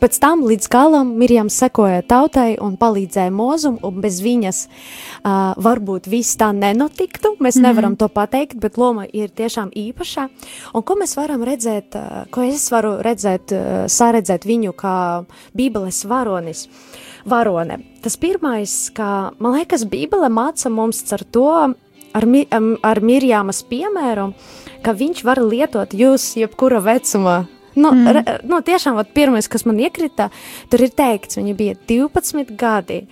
pēc 0.00 0.18
tam 0.22 0.42
līdz 0.46 0.68
galam 0.72 1.12
Mirjams 1.18 1.56
sekoja 1.62 2.02
tautai 2.06 2.56
un 2.62 2.76
palīdzēja 2.80 3.32
mūzum, 3.34 3.78
un 3.84 4.00
bez 4.02 4.20
viņas 4.24 4.62
uh, 4.66 5.52
varbūt 5.62 6.08
viss 6.10 6.38
tā 6.40 6.52
nenotiktu. 6.56 7.36
Mēs 7.38 7.56
mm 7.56 7.62
-hmm. 7.62 7.66
nevaram 7.68 7.96
to 7.96 8.08
pateikt, 8.08 8.58
bet 8.60 8.78
loma 8.78 9.06
ir 9.12 9.30
tiešām 9.30 9.70
īpaša. 9.70 10.28
Un 10.74 10.82
ko 10.82 10.94
mēs 10.94 11.16
varam 11.16 11.42
redzēt, 11.42 11.94
uh, 11.94 12.26
ko 12.30 12.42
es 12.42 12.70
varu 12.70 13.02
redzēt, 13.02 13.52
uh, 13.52 13.86
saredzēt 13.86 14.44
viņu 14.46 14.72
kā 14.72 15.24
bībeles 15.54 16.04
varonis. 16.04 16.68
Varone. 17.24 17.78
Tas 18.02 18.16
pirmais, 18.16 18.90
ka 18.94 19.30
man 19.38 19.52
liekas, 19.52 19.84
Bībele 19.84 20.28
māca 20.28 20.68
mums 20.68 21.12
ar 21.12 21.22
to, 21.24 21.74
ar, 22.12 22.26
mi, 22.26 22.46
ar 22.82 23.00
Mirjāmas 23.00 23.62
piemēru, 23.62 24.32
ka 24.82 24.92
viņš 24.92 25.24
var 25.24 25.38
lietot 25.38 25.94
jūs 25.94 26.36
jebkura 26.36 26.80
vecumā. 26.80 27.46
Nu, 27.74 27.92
mm. 27.92 28.08
re, 28.16 28.36
nu, 28.48 28.60
tiešām, 28.64 28.96
vat, 28.98 29.12
pirmais, 29.16 29.48
kas 29.50 29.64
man 29.68 29.80
iekrita, 29.80 30.28
tur 30.72 30.84
ir 30.84 30.92
teikts, 30.96 31.38
viņa 31.38 31.54
bija 31.58 31.76
12 31.88 32.52
gadi. 32.60 33.02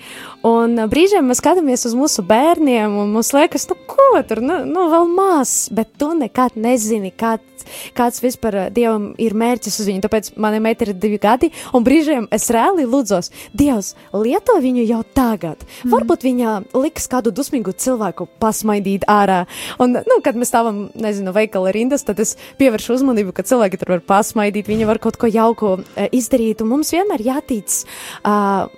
Un 0.46 0.76
brīžiem 0.90 1.28
mēs 1.30 1.40
skatāmies 1.42 1.86
uz 1.88 1.96
mūsu 1.96 2.24
bērniem, 2.28 2.98
un 3.00 3.14
mums 3.14 3.32
liekas, 3.36 3.68
nu, 3.70 3.78
ko 3.88 4.10
tur, 4.28 4.42
nu, 4.44 4.62
nu 4.68 4.88
vēl 4.92 5.08
maz, 5.14 5.54
bet 5.74 5.94
tu 6.00 6.12
nekad 6.16 6.58
nezini, 6.60 7.12
kāds, 7.12 7.59
kāds 7.96 8.22
vispār 8.24 8.70
Dievam 8.74 9.10
ir 9.20 9.36
mērķis 9.38 9.80
uz 9.82 9.88
viņu. 9.90 10.04
Tāpēc 10.06 10.32
manai 10.40 10.60
meitai 10.64 10.90
ir 10.90 10.94
divi 11.00 11.20
gadi, 11.22 11.50
un 11.76 11.86
brīžiem 11.86 12.28
es 12.34 12.48
reāli 12.52 12.86
lūdzos, 12.88 13.30
Dievs, 13.56 13.94
lieto 14.14 14.56
viņu 14.60 14.84
jau 14.88 15.00
tagad. 15.16 15.62
Mm. 15.82 15.92
Varbūt 15.94 16.26
viņa 16.26 16.54
liks 16.76 17.08
kādu 17.10 17.32
dusmīgu 17.34 17.74
cilvēku 17.80 18.28
pasmaidīt 18.42 19.06
ārā. 19.10 19.42
Un, 19.82 19.98
nu, 20.06 20.18
kad 20.24 20.38
mēs 20.38 20.52
stāvam, 20.52 20.88
nezinu, 20.98 21.34
veikala 21.36 21.72
rindas, 21.74 22.04
tad 22.06 22.20
es 22.22 22.36
pievēršu 22.60 22.96
uzmanību, 22.98 23.34
ka 23.36 23.46
cilvēki 23.46 23.80
tur 23.80 23.94
var 23.96 24.04
pasmaidīt, 24.06 24.70
viņi 24.70 24.88
var 24.88 25.00
kaut 25.02 25.18
ko 25.20 25.30
jauku 25.30 25.74
uh, 25.78 26.06
izdarīt, 26.16 26.62
un 26.64 26.72
mums 26.74 26.92
vienmēr 26.94 27.24
jātic 27.26 27.80
uh, 28.24 28.68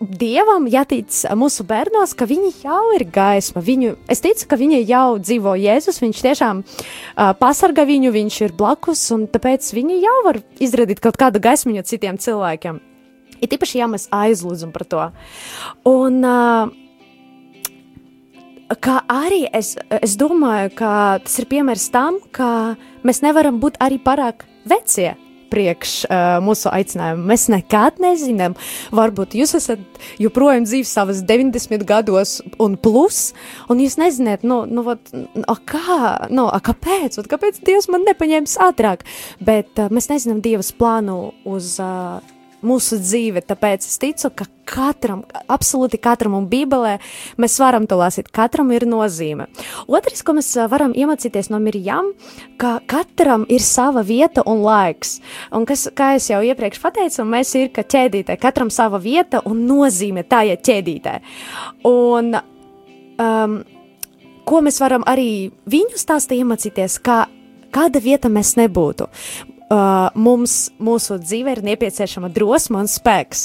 Dievam, 0.00 0.68
jātic 0.70 1.22
mūsu 1.38 1.64
bērnos, 1.68 2.14
ka 2.18 2.28
viņi 2.30 2.52
jau 2.64 2.82
ir 2.96 3.06
gaisma. 3.12 3.62
Viņu, 3.64 3.94
es 4.10 4.22
ticu, 4.24 4.46
ka 4.50 4.58
viņi 4.60 4.82
jau 4.88 5.18
dzīvo 5.20 5.56
Jēzus, 5.60 6.00
viņš 6.02 6.22
tiešām 6.26 6.62
uh, 6.64 7.32
pasarga 7.40 7.86
viņu, 7.88 8.12
viņš 8.20 8.36
ir 8.46 8.54
blakus, 8.56 9.02
un 9.14 9.26
tāpēc 9.32 9.72
viņi 9.76 9.98
jau 10.04 10.18
var 10.28 10.40
izradīt 10.62 11.02
kaut 11.02 11.18
kādu 11.20 11.42
gaismiņu 11.42 11.86
citiem 11.88 12.20
cilvēkiem. 12.20 12.80
Ir 13.40 13.56
īpaši, 13.56 13.80
ja 13.80 13.88
mēs 13.88 14.06
aizlūdzam 14.12 14.72
par 14.74 14.84
to. 14.84 15.06
Un, 15.88 16.20
kā 18.84 18.98
arī 19.10 19.46
es, 19.56 19.74
es 20.00 20.14
domāju, 20.20 20.74
ka 20.78 20.92
tas 21.24 21.40
ir 21.40 21.48
piemērs 21.50 21.88
tam, 21.94 22.20
ka 22.36 22.76
mēs 23.06 23.24
nevaram 23.24 23.58
būt 23.62 23.80
arī 23.80 23.98
pārāk 24.04 24.44
vecie 24.68 25.16
priekš 25.50 25.94
uh, 26.06 26.38
mūsu 26.44 26.70
aicinājumu. 26.72 27.26
Mēs 27.30 27.48
nekad 27.52 28.00
nezinām, 28.02 28.56
varbūt 28.94 29.36
jūs 29.38 29.56
esat 29.58 29.82
joprojām 30.22 30.66
dzīves 30.68 30.94
savas 30.96 31.22
90 31.26 31.86
gados 31.88 32.38
un 32.62 32.76
plus, 32.80 33.30
un 33.70 33.82
jūs 33.82 33.98
nezināt, 34.00 34.46
nu, 34.46 34.62
nu, 34.70 34.84
vat, 34.86 35.12
a 35.12 35.56
kā, 35.68 36.00
nu, 36.32 36.48
a 36.48 36.60
kāpēc, 36.64 37.20
vat, 37.20 37.30
kāpēc 37.34 37.62
Dievs 37.66 37.90
man 37.92 38.06
nepaņēmis 38.08 38.58
ātrāk, 38.70 39.06
bet 39.44 39.78
uh, 39.78 39.92
mēs 39.92 40.10
nezinām 40.12 40.42
Dievas 40.44 40.72
plānu 40.76 41.20
uz 41.48 41.76
uh, 41.82 42.20
mūsu 42.66 42.98
dzīve. 43.00 43.42
Tāpēc 43.46 43.86
es 43.86 43.98
ticu, 44.00 44.30
ka 44.36 44.46
katram, 44.70 45.22
absolūti 45.50 45.98
katram 46.02 46.36
un 46.38 46.46
Bībelē 46.50 46.96
mēs 47.40 47.56
varam 47.62 47.86
to 47.90 47.98
lasīt. 48.00 48.30
Katram 48.34 48.70
ir 48.74 48.86
nozīme. 48.88 49.48
Otrs, 49.90 50.22
ko 50.26 50.36
mēs 50.38 50.52
varam 50.70 50.94
iemācīties 50.96 51.50
no 51.52 51.60
Mirjam, 51.62 52.12
ka 52.60 52.78
katram 52.90 53.46
ir 53.50 53.64
sava 53.64 54.04
vieta 54.06 54.44
un 54.48 54.62
laiks. 54.66 55.18
Un 55.56 55.66
kas, 55.68 55.88
kā 55.96 56.14
es 56.18 56.30
jau 56.30 56.42
iepriekš 56.46 56.82
pateicu, 56.82 57.26
mēs 57.26 57.54
ir 57.58 57.72
ka 57.74 57.84
ķēdītē, 57.84 58.38
katram 58.40 58.70
sava 58.74 59.00
vieta 59.02 59.42
un 59.48 59.64
nozīme 59.68 60.24
tajā 60.28 60.60
ķēdītē. 60.68 61.18
Un, 61.90 62.34
um, 63.20 63.60
ko 64.46 64.64
mēs 64.66 64.80
varam 64.82 65.06
arī 65.10 65.50
viņu 65.70 66.00
stāstā 66.00 66.38
iemācīties, 66.38 67.00
kā 67.04 67.24
kāda 67.70 68.02
vieta 68.02 68.30
mēs 68.32 68.56
nebūtu 68.58 69.06
uh, 69.70 70.10
mums, 70.18 70.56
mūsu 70.82 71.18
dzīvē 71.22 71.56
ir 71.56 71.62
nepieciešama 71.70 72.30
drosme 72.34 72.82
un 72.82 72.90
spēks. 72.90 73.44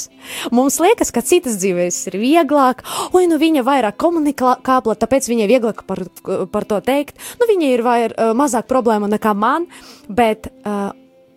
Mums 0.54 0.78
liekas, 0.82 1.12
ka 1.14 1.22
citas 1.26 1.58
dzīvēs 1.62 2.00
ir 2.10 2.18
vieglāk, 2.20 2.82
oi, 3.12 3.26
nu 3.30 3.38
viņa 3.40 3.64
vairāk 3.66 3.98
komunikābla, 4.02 4.98
tāpēc 4.98 5.30
viņai 5.30 5.48
vieglāk 5.50 5.84
par, 5.88 6.04
par 6.52 6.68
to 6.68 6.80
teikt. 6.84 7.20
Nu, 7.40 7.48
viņa 7.50 7.72
ir 7.72 7.84
vair, 7.86 8.16
uh, 8.16 8.34
mazāk 8.38 8.68
problēma 8.70 9.10
nekā 9.12 9.34
man, 9.38 9.68
bet 10.08 10.50
uh, 10.64 10.90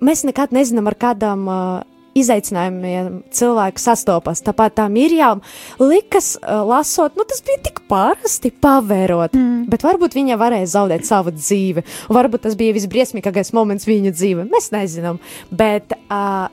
mēs 0.04 0.26
nekad 0.28 0.56
nezinām, 0.56 0.90
ar 0.90 0.98
kādām 1.00 1.48
uh, 1.48 1.99
izaicinājumiem 2.22 3.22
cilvēki 3.36 3.84
sastopas. 3.84 4.44
Tāpat 4.46 4.78
tā 4.80 4.88
Mirjām 4.92 5.44
likas, 5.82 6.36
uh, 6.40 6.62
lasot, 6.68 7.18
nu 7.20 7.26
tas 7.30 7.42
bija 7.46 7.62
tik 7.70 7.82
parasti 7.90 8.52
pavērot, 8.52 9.36
mm. 9.38 9.66
bet 9.72 9.86
varbūt 9.88 10.18
viņa 10.18 10.40
varēja 10.40 10.72
zaudēt 10.76 11.08
savu 11.08 11.34
dzīvi. 11.36 11.86
Varbūt 12.14 12.46
tas 12.48 12.58
bija 12.60 12.76
visbriesmīgākais 12.78 13.54
moments 13.58 13.90
viņa 13.90 14.16
dzīve. 14.16 14.48
Mēs 14.52 14.72
nezinām, 14.76 15.22
bet. 15.52 15.98
Uh, 16.08 16.48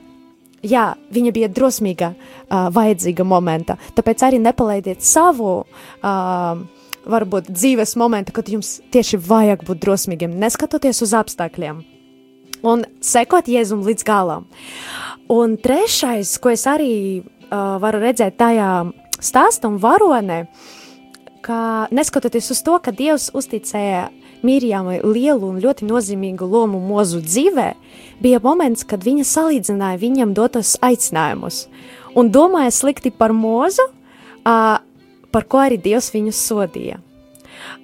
Jā, 0.67 0.95
viņa 1.13 1.31
bija 1.31 1.47
drosmīga, 1.53 2.07
uh, 2.17 2.65
vajadzīga 2.73 3.23
momenta. 3.29 3.75
Tāpēc 3.95 4.23
arī 4.25 4.39
nepalaidiet 4.41 5.05
savu 5.05 5.51
uh, 5.61 6.63
varbūt 7.07 7.51
dzīves 7.53 7.93
momentu, 8.01 8.33
kad 8.35 8.49
jums 8.51 8.79
tieši 8.91 9.21
vajag 9.21 9.67
būt 9.69 9.83
drosmīgiem, 9.85 10.33
neskatoties 10.41 11.03
uz 11.05 11.13
apstākļiem 11.21 11.85
un 12.65 12.85
sekot 13.03 13.49
Jēzum 13.49 13.83
līdz 13.85 14.05
galam. 14.07 14.47
Un 15.27 15.57
trešais, 15.59 16.37
ko 16.39 16.53
es 16.53 16.63
arī 16.69 17.19
uh, 17.19 17.75
varu 17.83 17.99
redzēt 17.99 18.37
tajā 18.39 18.69
stāstā 19.19 19.67
un 19.67 19.79
varonē, 19.81 20.45
ka 21.43 21.87
neskatoties 21.91 22.51
uz 22.53 22.61
to, 22.63 22.77
ka 22.79 22.93
Dievs 22.95 23.29
uzticēja 23.35 24.07
Mīrijamai 24.45 24.99
lielu 25.01 25.47
un 25.49 25.57
ļoti 25.63 25.87
nozīmīgu 25.89 26.45
lomu 26.45 26.79
mūzu 26.83 27.23
dzīvē, 27.25 27.67
bija 28.21 28.39
moments, 28.43 28.85
kad 28.85 29.01
viņa 29.03 29.25
salīdzināja 29.25 29.99
viņam 30.01 30.35
dotos 30.37 30.75
aicinājumus. 30.85 31.67
un 32.15 32.31
domāja 32.31 32.71
slikti 32.73 33.11
par 33.11 33.33
mūzu, 33.33 33.83
uh, 34.45 34.77
par 35.31 35.43
ko 35.49 35.61
arī 35.61 35.77
Dievs 35.77 36.09
viņus 36.13 36.39
sodīja. 36.49 37.01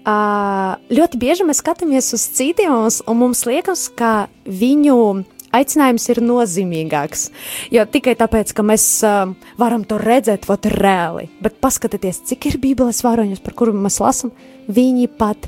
Uh, 0.04 0.80
ļoti 0.94 1.20
bieži 1.20 1.46
mēs 1.48 1.62
skatāmies 1.62 2.14
uz 2.16 2.26
citiem, 2.36 2.90
un 3.08 3.18
mums 3.20 3.46
liekas, 3.46 3.90
ka 3.90 4.28
viņu 4.46 5.24
aicinājums 5.54 6.08
ir 6.12 6.22
nozīmīgāks. 6.24 7.28
Jo 7.74 7.86
tikai 7.90 8.16
tāpēc, 8.20 8.56
ka 8.56 8.66
mēs 8.66 8.88
uh, 9.08 9.36
varam 9.60 9.86
to 9.88 10.00
redzēt, 10.02 10.48
vot 10.50 10.68
reāli. 10.74 11.30
Bet 11.44 11.62
paskatieties, 11.64 12.24
cik 12.30 12.50
ir 12.52 12.60
Bībeles 12.64 13.04
varoņus, 13.06 13.44
par 13.44 13.56
kuriem 13.58 13.84
mēs 13.86 14.02
lasām, 14.04 14.34
viņi 14.68 15.12
pat. 15.20 15.48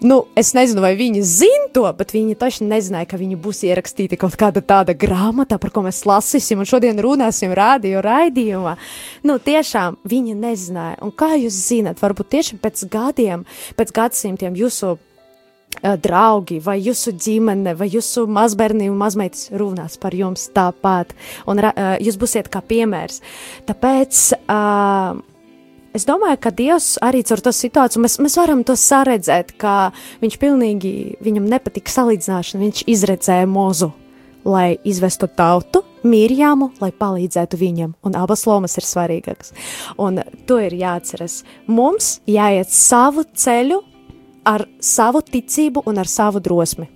Nu, 0.00 0.22
es 0.32 0.54
nezinu, 0.56 0.80
vai 0.80 0.94
viņi 0.96 1.20
zina 1.28 1.66
to, 1.76 1.82
bet 1.92 2.14
viņi 2.14 2.38
taču 2.40 2.64
nezināja, 2.64 3.04
ka 3.10 3.18
viņi 3.20 3.36
būs 3.36 3.58
ierakstīti 3.68 4.16
kaut 4.16 4.32
kāda 4.40 4.62
tāda 4.64 4.94
grāmatā, 4.96 5.58
par 5.60 5.74
ko 5.74 5.82
mēs 5.84 6.06
lasīsim, 6.08 6.62
un 6.62 6.68
šodien 6.68 7.02
runāsim 7.04 7.52
radio 7.52 8.00
raidījumā. 8.06 8.78
Nu, 9.28 9.36
tiešām 9.36 10.00
viņi 10.08 10.38
nezināja. 10.40 10.96
Un 11.04 11.12
kā 11.12 11.34
jūs 11.36 11.58
zinat, 11.68 12.00
varbūt 12.00 12.32
tieši 12.32 12.56
pēc 12.64 12.86
gadiem, 12.88 13.44
pēc 13.76 13.92
gadsimtiem 14.00 14.56
jūsu 14.56 14.96
draugi, 15.80 16.58
vai 16.60 16.76
jūsu 16.82 17.14
ģimene, 17.16 17.74
vai 17.78 17.88
jūsu 17.90 18.26
mazbērni 18.30 18.90
un 18.90 18.98
mazmeitas 19.00 19.48
runās 19.56 19.96
par 20.00 20.14
jums 20.16 20.48
tāpat, 20.54 21.14
un 21.48 21.62
uh, 21.62 21.72
jūs 22.02 22.18
būsiet 22.20 22.50
kā 22.52 22.60
piemērs. 22.60 23.20
Tāpēc 23.68 24.24
uh, 24.36 25.20
es 25.96 26.06
domāju, 26.08 26.40
ka 26.42 26.52
Dievs 26.54 26.92
arī 27.04 27.22
caur 27.26 27.42
to 27.44 27.54
situāciju 27.54 28.04
mēs, 28.04 28.18
mēs 28.22 28.36
varam 28.40 28.64
to 28.66 28.76
saredzēt, 28.78 29.54
ka 29.60 29.92
viņš 30.20 30.38
pilnīgi 30.42 30.94
viņam 31.24 31.48
nepatika 31.50 32.00
salīdzināšana, 32.00 32.64
viņš 32.66 32.84
izredzēja 32.90 33.48
mozu. 33.50 33.92
Lai 34.40 34.78
izvestu 34.88 35.26
tautu, 35.36 35.82
mīrjāmu, 36.08 36.70
lai 36.80 36.88
palīdzētu 36.96 37.58
viņam, 37.60 37.90
un 38.08 38.14
abas 38.16 38.46
lomas 38.48 38.78
ir 38.80 38.86
svarīgākas. 38.88 39.52
Un 40.00 40.22
to 40.48 40.56
ir 40.64 40.72
jāatceras. 40.80 41.42
Mums 41.68 42.14
jāiet 42.24 42.72
savu 42.72 43.26
ceļu, 43.36 43.82
ar 44.44 44.66
savu 44.80 45.22
ticību 45.26 45.84
un 45.90 46.00
ar 46.00 46.08
savu 46.08 46.40
drosmi. 46.42 46.88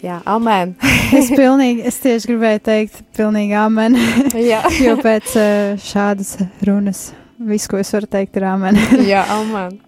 Jā, 0.00 0.20
amen. 0.24 0.76
Es 1.18 1.28
pilnīgi, 1.34 1.82
es 1.88 1.98
tieši 2.00 2.30
gribēju 2.30 2.60
teikt, 2.64 3.00
pilnīgi 3.18 3.56
amen. 3.58 3.96
Jā, 4.50 4.62
jo 4.86 4.94
pēc 5.00 5.34
eh, 5.40 5.80
šādas 5.82 6.36
runas 6.66 7.10
viss, 7.40 7.68
ko 7.68 7.80
es 7.80 7.90
varu 7.94 8.08
teikt, 8.10 8.38
ir 8.38 8.46
amen. 8.48 8.78
Jā 9.08 9.24
amen. 9.34 9.78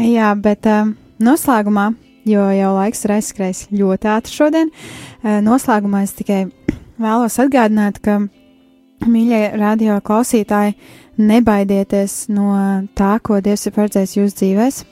Jā, 0.00 0.32
bet 0.40 0.66
uh, 0.68 0.90
noslēgumā, 1.22 1.90
jo 2.28 2.48
jau 2.56 2.72
laiks 2.76 3.04
ir 3.06 3.14
aizskrējis 3.16 3.62
ļoti 3.76 4.10
ātri 4.12 4.34
šodien, 4.34 4.72
uh, 4.72 5.38
noslēgumā 5.44 6.02
es 6.06 6.16
tikai 6.18 6.42
vēlos 7.04 7.38
atgādināt, 7.44 8.00
ka, 8.04 8.18
mīļie 9.06 9.42
radio 9.60 10.00
klausītāji, 10.04 10.76
nebaidieties 11.16 12.26
no 12.32 12.50
tā, 12.96 13.16
ko 13.24 13.40
Dievs 13.44 13.68
ir 13.68 13.76
paredzējis 13.76 14.16
jūsu 14.18 14.40
dzīvēs. 14.42 14.82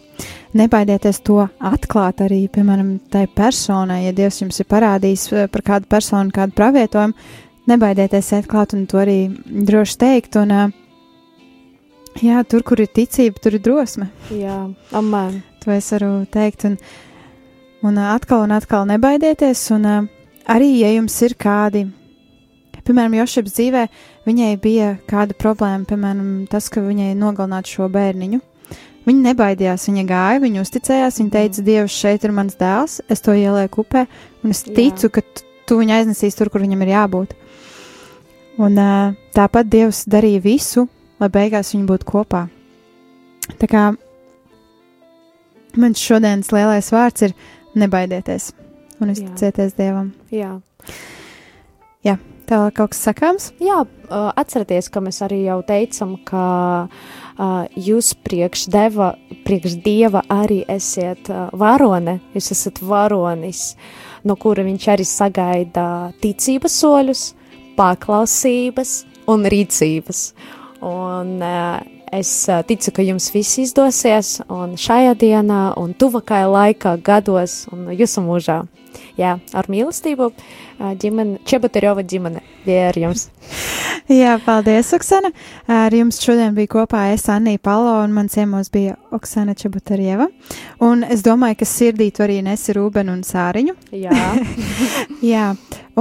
Nebaidieties 0.54 1.18
to 1.26 1.40
atklāt 1.66 2.20
arī, 2.22 2.44
piemēram, 2.52 2.92
tai 3.10 3.24
personai, 3.26 4.04
ja 4.04 4.12
Dievs 4.14 4.38
jums 4.38 4.60
ir 4.62 4.68
parādījis 4.70 5.24
eh, 5.32 5.48
par 5.50 5.64
kādu 5.66 5.90
personu, 5.90 6.30
kādu 6.34 6.54
pravietojumu. 6.54 7.16
Nebaidieties 7.66 8.28
iet 8.36 8.46
klāt 8.46 8.74
un 8.76 8.84
to 8.86 9.00
arī 9.00 9.18
droši 9.48 9.96
teikt. 9.98 10.36
Un, 10.38 10.52
uh, 10.54 10.70
jā, 12.22 12.44
tur, 12.46 12.62
kur 12.62 12.84
ir 12.84 12.92
ticība, 12.92 13.40
tur 13.42 13.56
ir 13.56 13.64
drosme. 13.64 14.10
Jā, 14.30 14.60
amen. 14.94 15.40
To 15.64 15.72
es 15.74 15.90
varu 15.96 16.12
teikt. 16.30 16.68
Un, 16.68 16.78
un 17.82 17.98
ā, 17.98 18.12
atkal 18.14 18.44
un 18.44 18.54
atkal 18.54 18.86
nebaidieties. 18.92 19.64
Un 19.74 19.88
arī, 19.90 20.70
ja 20.84 20.92
jums 20.92 21.16
ir 21.24 21.34
kādi, 21.40 21.86
piemēram, 22.84 23.18
Jošeps 23.22 23.56
dzīvē, 23.56 23.86
viņai 24.28 24.54
bija 24.62 24.94
kāda 25.10 25.34
problēma, 25.40 25.88
piemēram, 25.88 26.34
tas, 26.52 26.68
ka 26.70 26.84
viņai 26.84 27.14
nogalinātu 27.18 27.78
šo 27.78 27.90
bērniņu. 27.90 28.44
Viņa 29.04 29.20
nebaidījās, 29.28 29.88
viņa 29.90 30.04
gāja, 30.08 30.40
viņa 30.40 30.62
uzticējās, 30.64 31.18
viņa 31.20 31.32
teica, 31.34 31.64
Dievs, 31.66 31.96
šeit 32.00 32.24
ir 32.24 32.32
mans 32.32 32.56
dēls, 32.60 33.00
es 33.12 33.20
to 33.24 33.34
ielieku 33.36 33.82
upē, 33.84 34.06
un 34.42 34.54
es 34.54 34.62
Jā. 34.64 34.72
ticu, 34.78 35.10
ka 35.12 35.24
tu, 35.68 35.76
viņu 35.80 35.98
aiznesīsi 35.98 36.38
tur, 36.38 36.48
kur 36.52 36.64
viņam 36.64 36.86
ir 36.86 36.94
jābūt. 36.94 37.34
Un 38.64 38.78
tāpat 39.36 39.68
Dievs 39.68 40.04
darīja 40.08 40.40
visu, 40.44 40.86
lai 41.20 41.28
beigās 41.32 41.74
viņi 41.74 41.88
būtu 41.90 42.08
kopā. 42.08 42.46
Tā 43.60 43.68
kā 43.68 43.90
Mans 45.74 45.98
šodienas 45.98 46.52
lielais 46.54 46.86
vārds 46.94 47.24
ir 47.26 47.32
nebaidieties 47.74 48.52
un 49.02 49.10
uzticieties 49.10 49.74
Dievam. 49.74 50.12
Jā. 52.04 52.18
Tev 52.44 52.66
kaut 52.76 52.92
kas 52.92 53.00
sakāms? 53.06 53.46
Jā, 53.62 53.78
atcerieties, 54.12 54.90
ka 54.92 55.00
mēs 55.00 55.22
arī 55.24 55.44
jau 55.46 55.62
teicām, 55.64 56.18
ka 56.28 56.44
uh, 56.84 57.54
jūs 57.72 58.10
priekš, 58.26 58.66
deva, 58.72 59.14
priekš 59.46 59.78
dieva 59.84 60.20
arī 60.32 60.60
esat 60.68 61.30
uh, 61.32 61.46
varone, 61.56 62.18
jūs 62.36 62.52
esat 62.52 62.82
varonis, 62.84 63.62
no 64.28 64.36
kura 64.36 64.66
viņš 64.66 64.90
arī 64.92 65.08
sagaida 65.08 65.86
ticības 66.20 66.76
soļus, 66.84 67.24
paklausības 67.78 68.94
un 69.32 69.48
rīcības. 69.48 70.22
Un 70.84 71.38
uh, 71.40 71.93
es 72.18 72.30
ticu, 72.68 72.92
ka 72.94 73.04
jums 73.04 73.30
viss 73.34 73.58
izdosies, 73.62 74.38
un 74.52 74.76
šajā 74.80 75.14
dienā, 75.20 75.62
un 75.80 75.94
tuvākajā 75.98 76.48
laikā, 76.50 76.96
gados, 77.04 77.64
un 77.74 77.90
jūsu 77.94 78.24
mūžā. 78.24 78.62
Jā, 79.18 79.36
ar 79.54 79.66
mīlestību, 79.70 80.28
ģimene, 81.02 81.38
Čebaterjova 81.46 82.02
ģimene, 82.06 82.42
vie 82.66 82.78
ar 82.88 82.96
jums. 82.98 83.28
Jā, 84.10 84.34
paldies, 84.42 84.90
Oksana. 84.96 85.30
Ar 85.70 85.94
jums 85.94 86.18
šodien 86.22 86.54
bija 86.56 86.72
kopā 86.74 87.04
es, 87.14 87.28
Anija 87.32 87.62
Palo, 87.62 87.94
un 88.02 88.14
man 88.16 88.28
ciemos 88.28 88.70
bija 88.74 88.96
Oksana 89.14 89.54
Čebutarjeva. 89.58 90.28
Un 90.82 91.06
es 91.06 91.22
domāju, 91.26 91.60
ka 91.62 91.68
sirdī 91.68 92.10
tu 92.14 92.26
arī 92.26 92.40
nesi 92.44 92.74
Rūbenu 92.74 93.14
un 93.14 93.22
Sāriņu. 93.26 93.76
Jā, 93.94 94.18
Jā, 95.32 95.48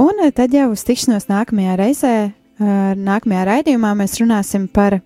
un 0.00 0.22
tad 0.34 0.54
jau 0.54 0.68
uz 0.74 0.84
tikšanos 0.86 1.30
nākamajā 1.30 1.78
reizē, 1.80 2.14
nākamajā 2.58 3.48
raidījumā 3.50 3.94
mēs 3.98 4.18
runāsim 4.20 4.68
par 4.68 5.00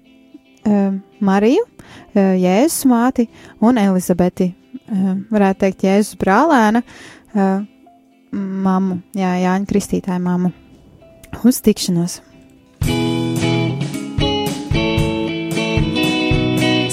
Mariju, 1.25 1.64
uh, 1.64 2.33
Jēzus 2.39 2.87
māti 2.91 3.29
un 3.64 3.81
Elizabeti. 3.81 4.53
Uh, 4.89 5.16
varētu 5.33 5.64
teikt, 5.64 5.85
Jēzus 5.89 6.19
brālēna, 6.21 6.83
mammu, 8.33 8.99
jā, 9.16 9.35
Jāņa 9.45 9.69
Kristītāja 9.69 10.21
mammu. 10.23 10.53
Uz 11.47 11.61
tikšanos! 11.64 12.19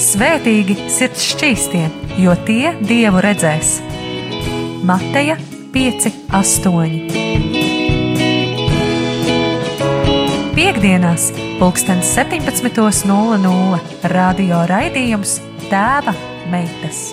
Svētīgi 0.06 0.76
sirds 0.92 1.26
šķīstie, 1.32 1.84
jo 2.22 2.36
tie 2.48 2.72
dievu 2.88 3.20
redzēs. 3.24 3.76
Mateja 4.86 5.36
5, 5.76 6.12
Piektdienās, 10.56 11.26
pulksten 11.60 11.98
17.00 12.00 13.80
radio 14.08 14.62
raidījums 14.70 15.36
Tēva 15.68 16.16
meitas. 16.48 17.10